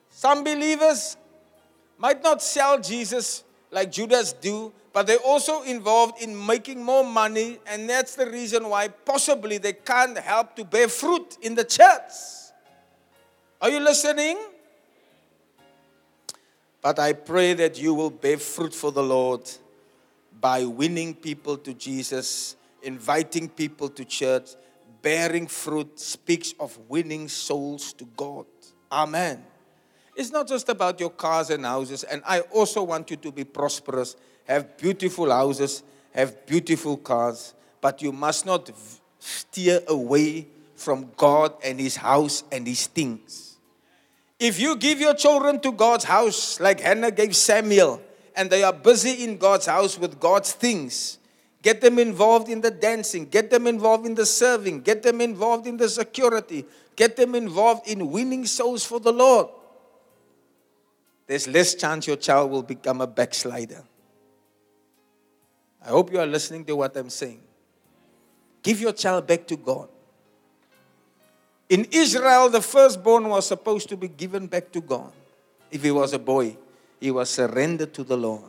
[0.09, 1.17] Some believers
[1.97, 7.59] might not sell Jesus like Judas do, but they're also involved in making more money,
[7.65, 12.11] and that's the reason why possibly they can't help to bear fruit in the church.
[13.61, 14.37] Are you listening?
[16.81, 19.49] But I pray that you will bear fruit for the Lord
[20.41, 24.49] by winning people to Jesus, inviting people to church.
[25.03, 28.45] Bearing fruit speaks of winning souls to God.
[28.91, 29.43] Amen.
[30.15, 33.43] It's not just about your cars and houses, and I also want you to be
[33.43, 34.15] prosperous,
[34.45, 38.69] have beautiful houses, have beautiful cars, but you must not
[39.17, 43.57] steer away from God and His house and His things.
[44.39, 48.01] If you give your children to God's house, like Hannah gave Samuel,
[48.35, 51.17] and they are busy in God's house with God's things,
[51.61, 55.67] get them involved in the dancing, get them involved in the serving, get them involved
[55.67, 59.47] in the security, get them involved in winning souls for the Lord.
[61.27, 63.83] There's less chance your child will become a backslider.
[65.83, 67.41] I hope you are listening to what I'm saying.
[68.61, 69.89] Give your child back to God.
[71.69, 75.11] In Israel, the firstborn was supposed to be given back to God.
[75.71, 76.57] If he was a boy,
[77.01, 78.43] he was surrendered to the Lord.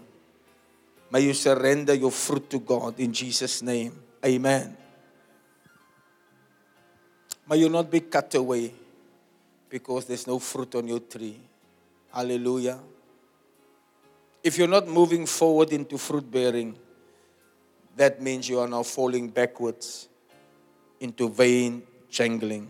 [1.10, 3.98] May you surrender your fruit to God in Jesus' name.
[4.24, 4.76] Amen.
[7.48, 8.72] May you not be cut away
[9.68, 11.40] because there's no fruit on your tree.
[12.12, 12.78] Hallelujah.
[14.44, 16.76] If you're not moving forward into fruit bearing,
[17.96, 20.08] that means you are now falling backwards
[21.00, 22.68] into vain jangling.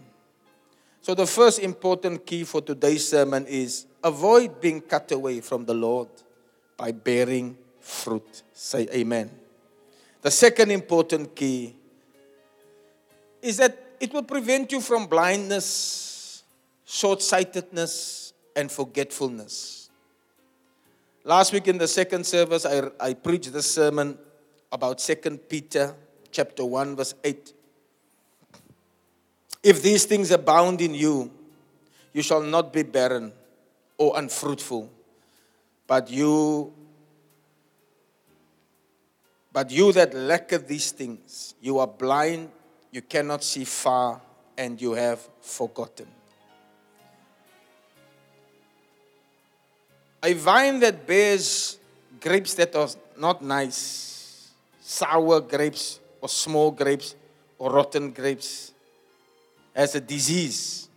[1.00, 5.74] So, the first important key for today's sermon is avoid being cut away from the
[5.74, 6.08] Lord
[6.76, 8.42] by bearing fruit.
[8.52, 9.30] Say amen.
[10.22, 11.74] The second important key
[13.40, 16.42] is that it will prevent you from blindness,
[16.84, 19.90] short sightedness, and forgetfulness.
[21.24, 24.18] Last week in the second service, I, I preached this sermon
[24.70, 25.14] about 2
[25.48, 25.94] Peter
[26.30, 27.52] chapter 1, verse 8.
[29.62, 31.30] If these things abound in you,
[32.12, 33.32] you shall not be barren
[34.02, 34.90] or unfruitful,
[35.86, 36.72] but you
[39.52, 42.50] but you that lacketh these things, you are blind,
[42.90, 44.20] you cannot see far,
[44.56, 46.08] and you have forgotten.
[50.24, 51.78] A vine that bears
[52.18, 54.50] grapes that are not nice,
[54.80, 57.14] sour grapes or small grapes
[57.58, 58.72] or rotten grapes,
[59.76, 60.88] has a disease.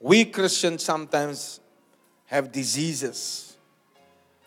[0.00, 1.60] We Christians sometimes
[2.26, 3.56] have diseases.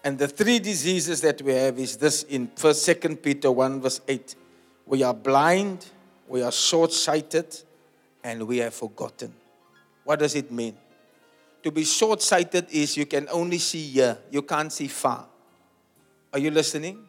[0.04, 4.02] And the three diseases that we have is this in 1st Second Peter 1 verse
[4.08, 4.36] 8.
[4.86, 5.86] We are blind,
[6.28, 7.62] we are short-sighted,
[8.24, 9.34] and we have forgotten.
[10.04, 10.78] What does it mean?
[11.64, 15.26] To be short-sighted is you can only see here, you can't see far.
[16.32, 17.06] Are you listening?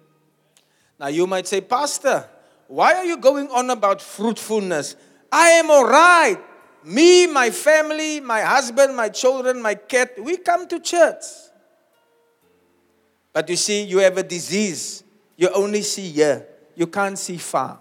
[0.98, 2.28] Now you might say, Pastor,
[2.66, 4.96] why are you going on about fruitfulness?
[5.30, 6.38] I am all right.
[6.85, 11.24] Me, my family, my husband, my children, my cat, we come to church.
[13.32, 15.05] But you see, you have a disease.
[15.36, 17.78] You only see here, you can't see far.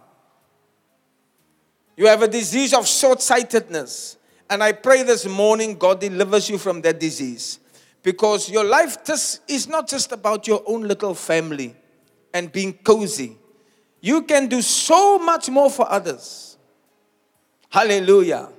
[1.98, 4.18] You have a disease of short sightedness.
[4.50, 7.60] And I pray this morning God delivers you from that disease.
[8.02, 11.76] Because your life just is not just about your own little family
[12.34, 13.38] and being cozy.
[14.00, 16.58] You can do so much more for others.
[17.70, 18.50] Hallelujah.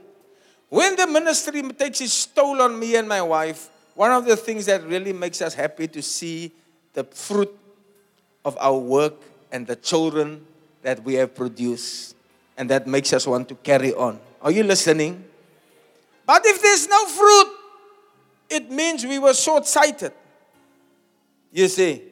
[0.70, 4.66] When the ministry takes its toll on me and my wife, one of the things
[4.66, 6.52] that really makes us happy to see
[6.94, 7.54] the fruit
[8.44, 9.14] of our work
[9.50, 10.46] and the children
[10.82, 12.14] that we have produced.
[12.56, 14.20] And that makes us want to carry on.
[14.40, 15.24] Are you listening?
[16.24, 17.48] But if there's no fruit,
[18.48, 20.12] it means we were short sighted.
[21.52, 22.02] You see,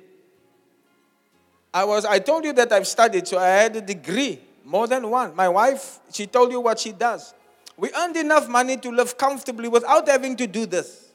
[1.72, 5.08] I was I told you that I've studied, so I had a degree, more than
[5.08, 5.36] one.
[5.36, 7.34] My wife, she told you what she does.
[7.78, 11.12] We earned enough money to live comfortably without having to do this.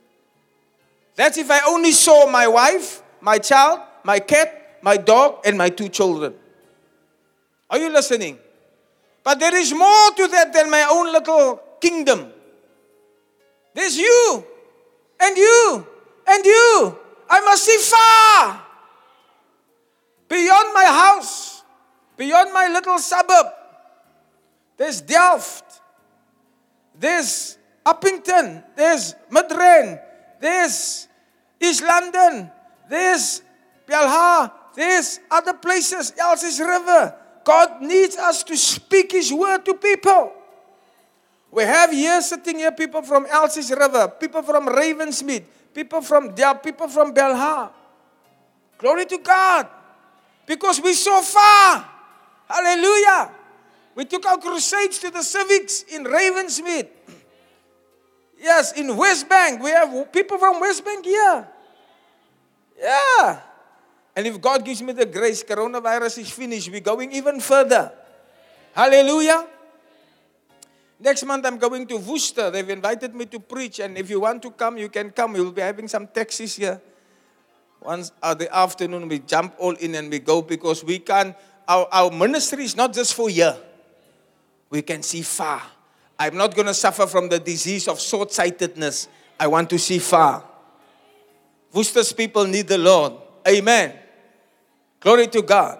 [1.15, 5.69] That's if I only saw my wife, my child, my cat, my dog, and my
[5.69, 6.33] two children.
[7.69, 8.39] Are you listening?
[9.23, 12.31] But there is more to that than my own little kingdom.
[13.73, 14.45] There's you,
[15.19, 15.87] and you,
[16.27, 16.97] and you.
[17.29, 18.61] I must see far
[20.29, 21.63] beyond my house,
[22.15, 23.47] beyond my little suburb.
[24.77, 25.72] There's Delft,
[26.97, 29.99] there's Upington, there's Midrain,
[30.39, 31.07] there's
[31.59, 32.51] East London,
[32.89, 33.41] there's
[33.87, 37.15] Belhar, there's other places, Elsies River.
[37.43, 40.31] God needs us to speak His word to people.
[41.51, 45.43] We have here sitting here people from Elsies River, people from Ravensmead,
[45.73, 47.69] people from Del, people from Belhar.
[48.77, 49.67] Glory to God.
[50.45, 51.87] Because we so far.
[52.49, 53.31] Hallelujah.
[53.95, 56.87] We took our crusades to the civics in Ravensmead.
[58.39, 59.61] Yes, in West Bank.
[59.61, 61.47] We have people from West Bank here.
[62.79, 63.39] Yeah.
[64.15, 67.91] And if God gives me the grace, coronavirus is finished, we're going even further.
[68.73, 69.47] Hallelujah.
[70.99, 72.49] Next month, I'm going to Worcester.
[72.49, 75.33] They've invited me to preach, and if you want to come, you can come.
[75.33, 76.81] We'll be having some taxis here.
[77.81, 81.35] Once at the afternoon, we jump all in and we go because we can.
[81.67, 83.57] Our, our ministry is not just for here.
[84.73, 85.61] We can see far.
[86.17, 89.07] I'm not going to suffer from the disease of short sightedness.
[89.39, 90.43] I want to see far.
[91.71, 93.13] Worcester's people need the Lord.
[93.47, 93.93] Amen.
[94.99, 95.77] Glory to God.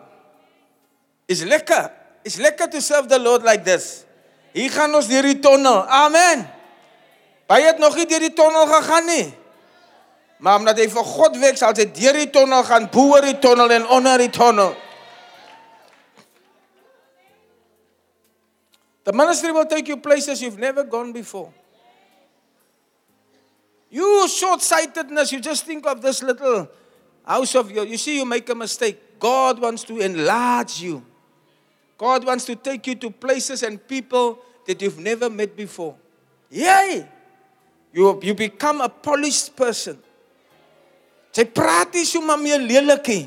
[1.28, 1.90] It's lekker.
[2.24, 4.06] It's lekker to serve the Lord like this.
[4.54, 5.90] Hier gaan ons deur die tonnel.
[5.90, 6.46] Amen.
[7.50, 9.26] Baie het nog nie deur die tonnel gegaan nie.
[10.38, 13.40] Maar omdat hy vir God werk, sal hy deur die tonnel gaan, bo oor die
[13.42, 14.78] tonnel en onder die tonnel.
[19.04, 21.52] The ministry will take you places you've never gone before.
[23.90, 26.70] You short-sightedness, you just think of this little
[27.26, 27.90] house of yours.
[27.90, 29.20] You see, you make a mistake.
[29.20, 31.04] God wants to enlarge you.
[31.98, 35.96] God wants to take you to places and people that you've never met before.
[36.50, 37.08] Yay!
[37.94, 40.00] You, you become a polished person.
[41.34, 43.24] Sy praat nie so maar meer lelik nie.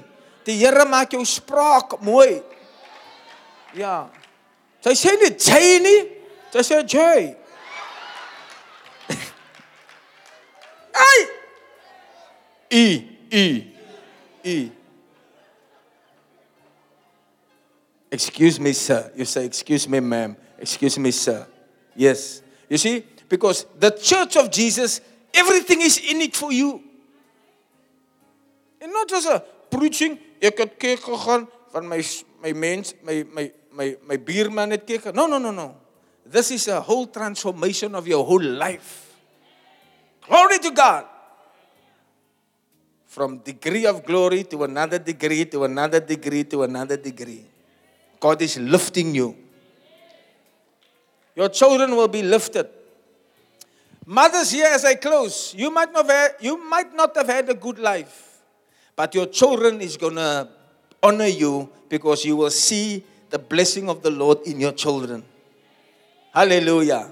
[0.47, 2.39] Die Here maak jou spraak mooi.
[3.75, 4.07] Ja.
[4.87, 6.01] Sy sê nie jy nie.
[6.55, 7.35] Sy sê jy.
[10.95, 11.21] Ai!
[12.71, 12.85] E
[13.31, 13.45] e
[14.45, 14.57] e
[18.11, 19.11] Excuse me, sir.
[19.17, 20.37] You say, Excuse me, ma'am.
[20.59, 21.47] Excuse me, sir.
[21.97, 22.41] Yes.
[22.71, 25.01] You see, because the church of Jesus,
[25.35, 26.81] everything is in it for you.
[28.81, 31.99] En not just a preaching, ek het kerk gegaan van my
[32.41, 35.15] my mens, my my my my buurman het kerk.
[35.15, 35.77] No, no, no, no.
[36.25, 39.15] This is a whole transformation of your whole life.
[40.27, 41.05] Glory to God.
[43.07, 47.45] From degree of glory to another degree to another degree to another degree.
[48.19, 49.37] God is lifting you.
[51.37, 52.69] Your children will be lifted.
[54.07, 57.55] Mothers here as I close, you might not have, you might not have had a
[57.55, 58.39] good life,
[58.95, 60.49] but your children is to
[61.03, 65.25] honor you because you will see the blessing of the Lord in your children.
[66.33, 67.11] Hallelujah.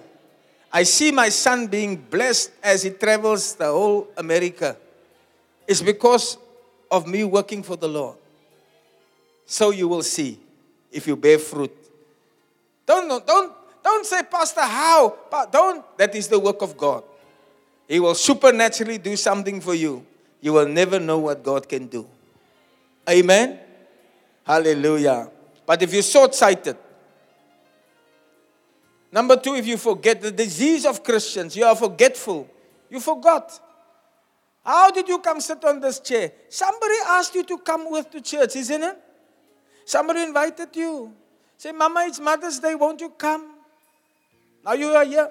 [0.73, 4.77] I see my son being blessed as he travels the whole America.
[5.67, 6.37] It's because
[6.91, 8.17] of me working for the Lord.
[9.47, 10.39] So you will see
[10.91, 11.73] if you bear fruit.
[12.87, 15.11] Don't, don't, don't say, Pastor, how?
[15.31, 15.85] Pa- Don't.
[15.97, 17.05] That is the work of God.
[17.89, 20.05] He will supernaturally do something for you.
[20.41, 22.07] You will never know what God can do.
[23.09, 23.59] Amen.
[24.47, 25.31] Hallelujah.
[25.67, 26.77] But if you're short sighted,
[29.11, 32.49] number two, if you forget the disease of Christians, you are forgetful.
[32.91, 33.61] You forgot.
[34.65, 36.33] How did you come sit on this chair?
[36.49, 38.99] Somebody asked you to come with to church, isn't it?
[39.85, 41.13] Somebody invited you.
[41.57, 43.51] Say, Mama, it's Mother's Day, won't you come?
[44.65, 45.31] Now you are here.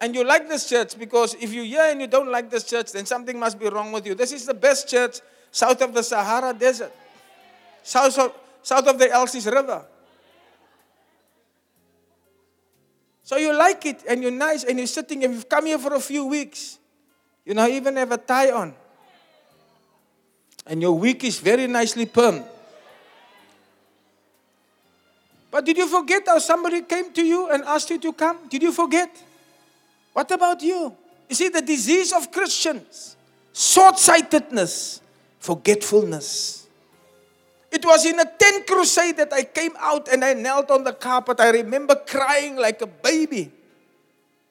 [0.00, 2.92] And you like this church because if you're here and you don't like this church,
[2.92, 4.14] then something must be wrong with you.
[4.14, 5.20] This is the best church
[5.50, 6.92] south of the Sahara Desert,
[7.82, 9.84] south of, south of the Elsies River.
[13.22, 15.94] So you like it and you're nice and you're sitting and you've come here for
[15.94, 16.78] a few weeks.
[17.44, 18.74] You now even have a tie on.
[20.66, 22.44] And your wig is very nicely permed.
[25.50, 28.48] But did you forget how somebody came to you and asked you to come?
[28.48, 29.10] Did you forget?
[30.12, 30.96] What about you?
[31.28, 33.16] You see, the disease of Christians
[33.52, 35.00] short sightedness,
[35.38, 36.63] forgetfulness.
[37.74, 40.92] It was in a tent crusade that I came out and I knelt on the
[40.92, 41.40] carpet.
[41.40, 43.50] I remember crying like a baby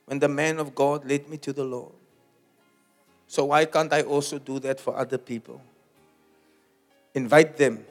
[0.06, 1.94] when the man of God led me to the Lord.
[3.28, 5.62] So, why can't I also do that for other people?
[7.14, 7.86] Invite them,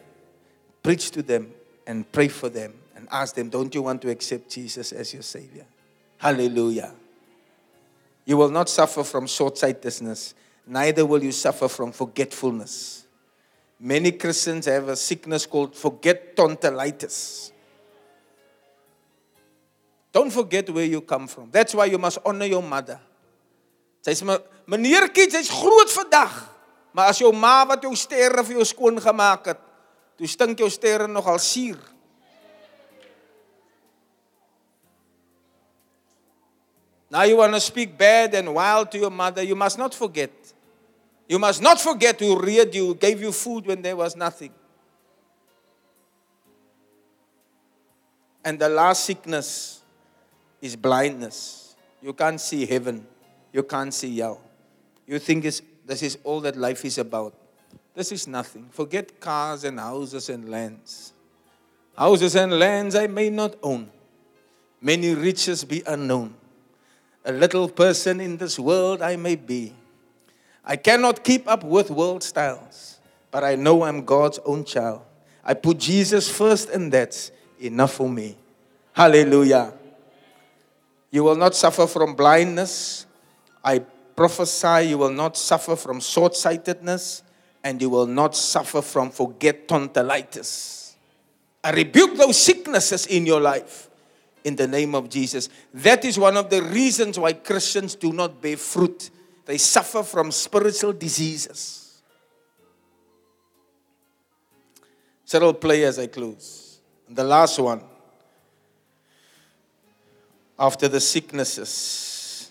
[0.83, 1.51] preach to them,
[1.87, 5.23] and pray for them, and ask them, Don't you want to accept Jesus as your
[5.23, 5.65] Savior?
[6.19, 6.93] Hallelujah.
[8.27, 10.35] You will not suffer from short sightedness,
[10.67, 13.07] neither will you suffer from forgetfulness.
[13.83, 17.51] Many Christians have a sickness called forget tonsillitis.
[20.13, 21.51] Don't forget where you come from.
[21.51, 23.01] That's why you must honor your mother.
[24.07, 24.39] Sy sê
[24.71, 26.31] meneertjie, jy's groot vandag.
[26.95, 29.61] Maar as jou ma wat jou sterre vir jou skoon gemaak het,
[30.15, 31.81] toe stink jou sterre nogal suur.
[37.11, 40.52] Now you want to speak bad and wild to your mother, you must not forget.
[41.29, 44.53] You must not forget who reared you, gave you food when there was nothing.
[48.45, 49.81] And the last sickness
[50.61, 51.77] is blindness.
[52.03, 53.07] You can't see heaven.
[53.53, 54.41] You can't see hell.
[55.07, 55.63] You think this
[56.03, 57.35] is all that life is about.
[57.95, 58.69] This is nothing.
[58.71, 61.13] Forget cars and houses and lands.
[61.97, 63.91] Houses and lands I may not own.
[64.81, 66.35] Many riches be unknown.
[67.25, 69.75] A little person in this world I may be.
[70.65, 72.99] I cannot keep up with world styles,
[73.31, 75.03] but I know I'm God's own child.
[75.45, 78.37] I put Jesus first, and that's enough for me.
[78.93, 79.73] Hallelujah.
[81.11, 83.07] You will not suffer from blindness.
[83.65, 83.81] I
[84.15, 87.23] prophesy you will not suffer from short sightedness,
[87.65, 90.97] and you will not suffer from forget tonsillitis.
[91.65, 93.89] I rebuke those sicknesses in your life
[94.45, 95.49] in the name of Jesus.
[95.75, 99.11] That is one of the reasons why Christians do not bear fruit.
[99.45, 102.03] They suffer from spiritual diseases.
[105.25, 106.79] Several play as I close.
[107.09, 107.83] The last one.
[110.59, 112.51] After the sicknesses,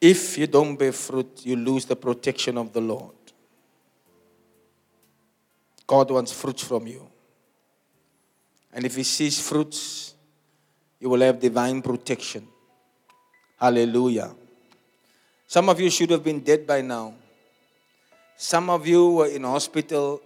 [0.00, 3.14] if you don't bear fruit, you lose the protection of the Lord.
[5.86, 7.08] God wants fruit from you.
[8.72, 10.14] And if He sees fruits,
[11.00, 12.46] you will have divine protection.
[13.58, 14.34] Hallelujah.
[15.52, 17.12] Some of you should have been dead by now.
[18.38, 20.22] Some of you were in hospital.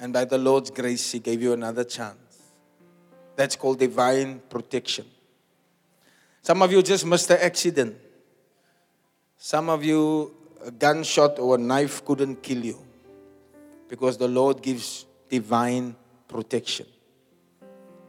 [0.00, 2.40] And by the Lord's grace, He gave you another chance.
[3.36, 5.06] That's called divine protection.
[6.42, 7.98] Some of you just missed an accident.
[9.38, 10.34] Some of you,
[10.66, 12.78] a gunshot or a knife couldn't kill you
[13.88, 15.94] because the Lord gives divine
[16.26, 16.86] protection.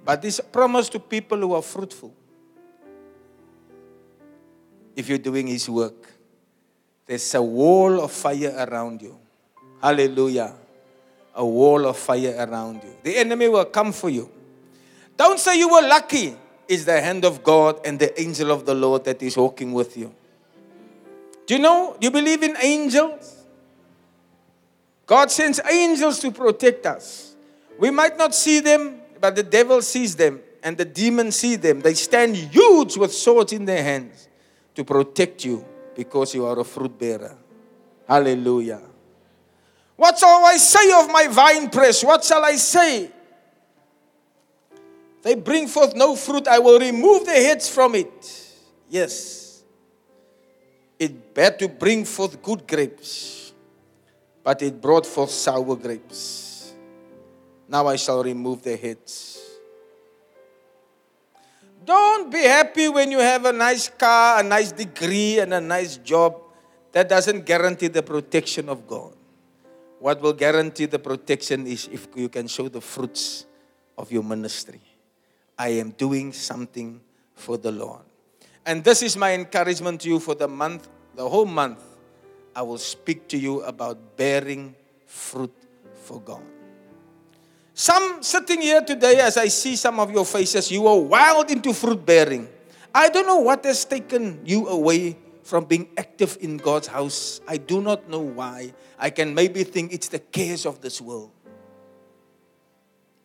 [0.03, 2.11] But this promise to people who are fruitful.
[4.95, 6.15] If you're doing His work,
[7.05, 9.17] there's a wall of fire around you.
[9.81, 10.53] Hallelujah.
[11.35, 12.95] A wall of fire around you.
[13.03, 14.29] The enemy will come for you.
[15.17, 16.35] Don't say you were lucky.
[16.67, 19.95] It's the hand of God and the angel of the Lord that is walking with
[19.95, 20.13] you.
[21.45, 21.95] Do you know?
[21.99, 23.43] Do you believe in angels?
[25.05, 27.35] God sends angels to protect us.
[27.77, 31.81] We might not see them, but the devil sees them and the demons see them.
[31.81, 34.27] They stand huge with swords in their hands
[34.75, 35.65] to protect you
[35.95, 37.35] because you are a fruit bearer.
[38.07, 38.81] Hallelujah.
[39.95, 42.03] What shall I say of my vine press?
[42.03, 43.09] What shall I say?
[45.21, 46.47] They bring forth no fruit.
[46.47, 48.51] I will remove the heads from it.
[48.89, 49.63] Yes.
[50.99, 53.53] It bear to bring forth good grapes,
[54.43, 56.73] but it brought forth sour grapes.
[57.67, 59.34] Now I shall remove the heads.
[61.85, 65.97] Don't be happy when you have a nice car, a nice degree, and a nice
[65.97, 66.41] job.
[66.91, 69.13] That doesn't guarantee the protection of God.
[69.99, 73.45] What will guarantee the protection is if you can show the fruits
[73.97, 74.81] of your ministry.
[75.57, 77.01] I am doing something
[77.35, 78.01] for the Lord.
[78.65, 81.79] And this is my encouragement to you for the month, the whole month.
[82.55, 84.75] I will speak to you about bearing
[85.05, 85.53] fruit
[85.93, 86.54] for God.
[87.75, 91.73] Some sitting here today, as I see some of your faces, you are wild into
[91.73, 92.47] fruit bearing.
[92.95, 97.41] I don't know what has taken you away from being active in God's house.
[97.45, 98.73] I do not know why.
[98.97, 101.31] I can maybe think it's the cares of this world.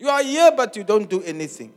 [0.00, 1.72] You are here, but you don't do anything.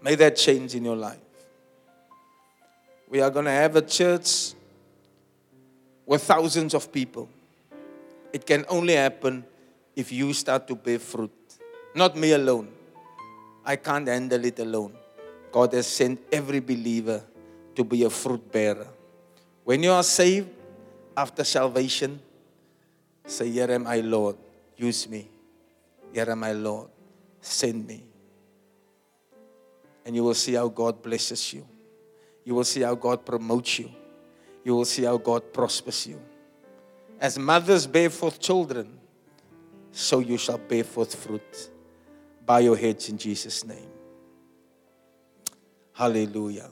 [0.00, 1.20] May that change in your life.
[3.10, 4.54] We are going to have a church
[6.06, 7.28] with thousands of people.
[8.32, 9.44] It can only happen
[9.98, 11.32] if you start to bear fruit.
[11.92, 12.68] Not me alone.
[13.64, 14.92] I can't handle it alone.
[15.50, 17.20] God has sent every believer
[17.74, 18.86] to be a fruit bearer.
[19.64, 20.50] When you are saved
[21.16, 22.20] after salvation,
[23.26, 24.36] say, Here am I, Lord.
[24.76, 25.28] Use me.
[26.12, 26.90] Here am I, Lord.
[27.40, 28.04] Send me.
[30.06, 31.66] And you will see how God blesses you.
[32.44, 33.90] You will see how God promotes you.
[34.62, 36.20] You will see how God prospers you.
[37.20, 38.97] As mothers bear forth children,
[39.98, 41.70] so you shall bear forth fruit.
[42.46, 43.90] Bow your heads in Jesus' name.
[45.92, 46.70] Hallelujah.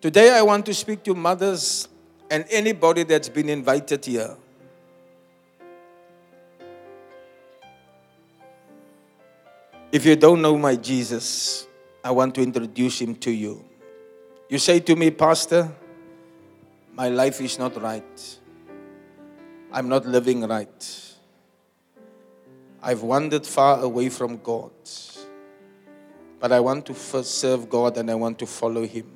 [0.00, 1.86] Today I want to speak to mothers
[2.30, 4.34] and anybody that's been invited here.
[9.92, 11.66] If you don't know my Jesus,
[12.02, 13.62] I want to introduce him to you.
[14.48, 15.70] You say to me, Pastor,
[16.94, 18.38] my life is not right.
[19.72, 21.14] I'm not living right.
[22.82, 24.72] I've wandered far away from God.
[26.38, 29.06] But I want to first serve God and I want to follow Him.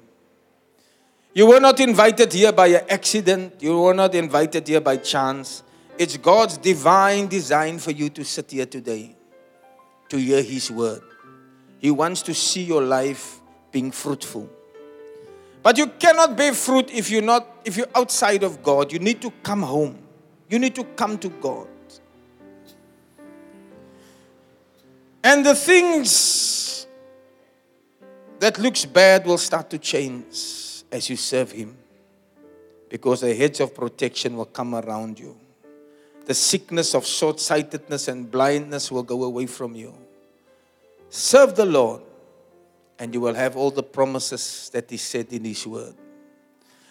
[1.35, 3.55] You were not invited here by accident.
[3.61, 5.63] You were not invited here by chance.
[5.99, 9.15] It's God's divine design for you to sit here today,
[10.09, 11.03] to hear His word.
[11.79, 13.41] He wants to see your life
[13.73, 14.49] being fruitful.
[15.63, 18.93] But you cannot bear fruit if you're not if you're outside of God.
[18.93, 20.06] You need to come home.
[20.49, 21.69] You need to come to God.
[25.25, 26.87] And the things
[28.39, 31.77] that looks bad will start to change as you serve him.
[32.89, 35.37] Because the hedge of protection will come around you.
[36.27, 39.95] The sickness of short-sightedness and blindness will go away from you.
[41.09, 42.03] Serve the Lord
[42.99, 45.95] and you will have all the promises that he said in his word.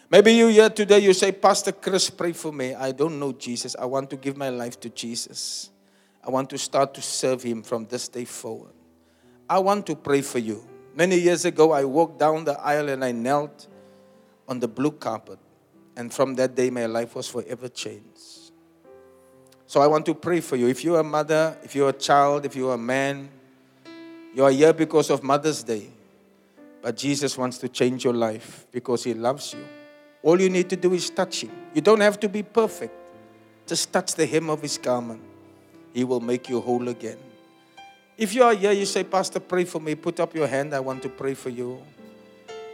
[0.10, 2.76] Maybe you here today, you say, Pastor Chris, pray for me.
[2.76, 3.76] I don't know Jesus.
[3.78, 5.72] I want to give my life to Jesus.
[6.24, 8.74] I want to start to serve him from this day forward.
[9.50, 10.64] I want to pray for you.
[10.96, 13.68] Many years ago, I walked down the aisle and I knelt
[14.48, 15.40] on the blue carpet.
[15.98, 18.52] And from that day, my life was forever changed.
[19.66, 20.68] So I want to pray for you.
[20.68, 23.30] If you're a mother, if you're a child, if you're a man,
[24.36, 25.90] you are here because of Mother's Day.
[26.82, 29.66] But Jesus wants to change your life because He loves you.
[30.26, 31.52] All you need to do is touch Him.
[31.76, 32.98] You don't have to be perfect.
[33.68, 35.22] Just touch the hem of His garment.
[35.94, 37.20] He will make you whole again.
[38.18, 39.94] If you are here, you say, Pastor, pray for me.
[39.94, 40.74] Put up your hand.
[40.74, 41.80] I want to pray for you.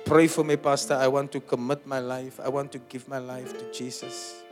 [0.06, 0.94] Pray for me, Pastor.
[0.94, 2.40] I want to commit my life.
[2.40, 4.44] I want to give my life to Jesus.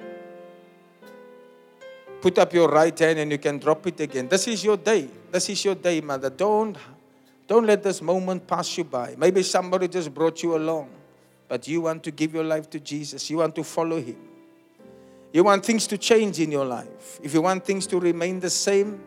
[2.22, 4.28] Put up your right hand and you can drop it again.
[4.28, 5.08] This is your day.
[5.32, 6.30] This is your day, mother.
[6.30, 6.76] Don't,
[7.48, 9.16] don't let this moment pass you by.
[9.18, 10.90] Maybe somebody just brought you along,
[11.50, 13.30] but you want to give your life to Jesus.
[13.30, 14.16] You want to follow Him.
[15.34, 17.20] You want things to change in your life.
[17.22, 19.04] If you want things to remain the same,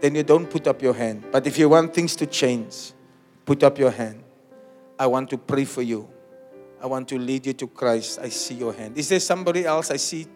[0.00, 1.24] then you don't put up your hand.
[1.32, 2.92] But if you want things to change,
[3.44, 4.22] put up your hand.
[4.98, 6.08] I want to pray for you.
[6.80, 8.20] I want to lead you to Christ.
[8.20, 8.96] I see your hand.
[8.96, 9.90] Is there somebody else?
[9.90, 10.26] I see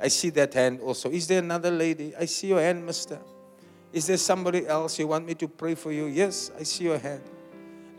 [0.00, 1.10] I see that hand also.
[1.10, 2.14] Is there another lady?
[2.14, 3.18] I see your hand, mister.
[3.92, 6.06] Is there somebody else you want me to pray for you?
[6.06, 7.22] Yes, I see your hand.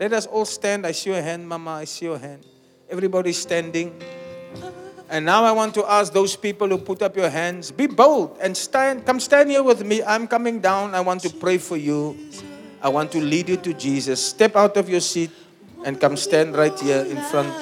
[0.00, 0.86] Let us all stand.
[0.86, 1.72] I see your hand, Mama.
[1.72, 2.40] I see your hand.
[2.88, 3.92] Everybody standing.
[5.10, 8.38] And now I want to ask those people who put up your hands, be bold
[8.40, 9.04] and stand.
[9.04, 10.02] Come stand here with me.
[10.02, 10.94] I'm coming down.
[10.94, 12.16] I want to pray for you.
[12.80, 14.24] I want to lead you to Jesus.
[14.24, 15.32] Step out of your seat
[15.84, 17.52] and come stand right here in front.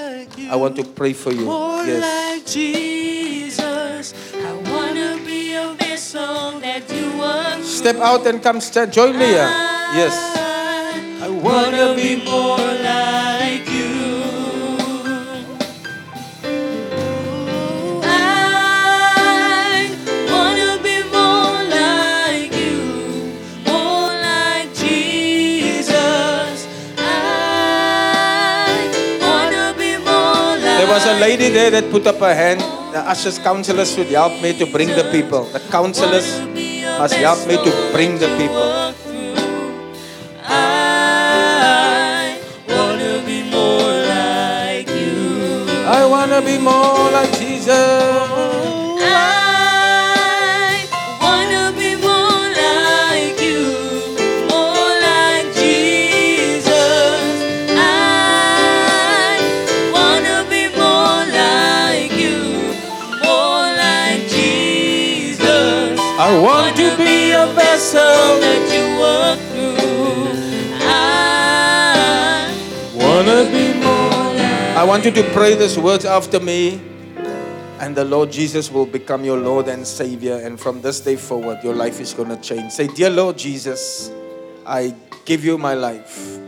[0.46, 1.50] I want to pray for you.
[1.90, 2.54] Yes.
[2.54, 4.14] Jesus.
[4.36, 8.92] I wanna be a vessel that you work Step out and come stand.
[8.92, 9.50] Join me here.
[9.98, 10.37] Yes.
[11.40, 13.94] Wanna be more like you.
[18.02, 19.86] I
[20.26, 22.82] wanna be more like you,
[23.64, 26.66] more like Jesus.
[26.98, 27.06] I
[29.22, 32.60] wanna be more like There was a lady there that put up her hand.
[32.92, 35.44] The ushers, counselors should help me to bring the people.
[35.54, 36.40] The counselors
[36.98, 38.77] must help me to bring the people.
[46.18, 48.57] Want to be more like Jesus.
[74.98, 76.80] Want you to pray these words after me.
[77.78, 80.40] And the Lord Jesus will become your Lord and Savior.
[80.42, 82.72] And from this day forward, your life is going to change.
[82.72, 84.10] Say, Dear Lord Jesus,
[84.66, 84.92] I
[85.24, 86.40] give you my life.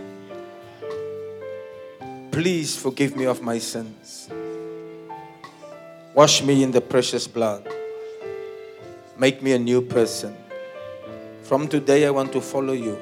[2.33, 4.29] Please forgive me of my sins.
[6.13, 7.69] Wash me in the precious blood.
[9.17, 10.37] Make me a new person.
[11.45, 12.99] From today, I want to follow you.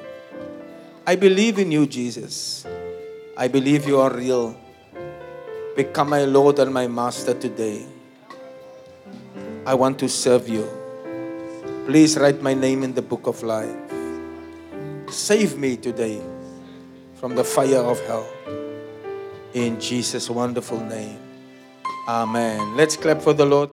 [1.07, 2.67] I believe in you, Jesus.
[3.35, 4.68] I believe you are real.
[5.75, 7.85] Become my Lord and my Master today.
[9.65, 10.67] I want to serve you.
[11.85, 13.75] Please write my name in the book of life.
[15.09, 16.21] Save me today
[17.15, 18.25] from the fire of hell.
[19.53, 21.19] In Jesus' wonderful name.
[22.07, 22.77] Amen.
[22.77, 23.67] Let's clap for the Lord.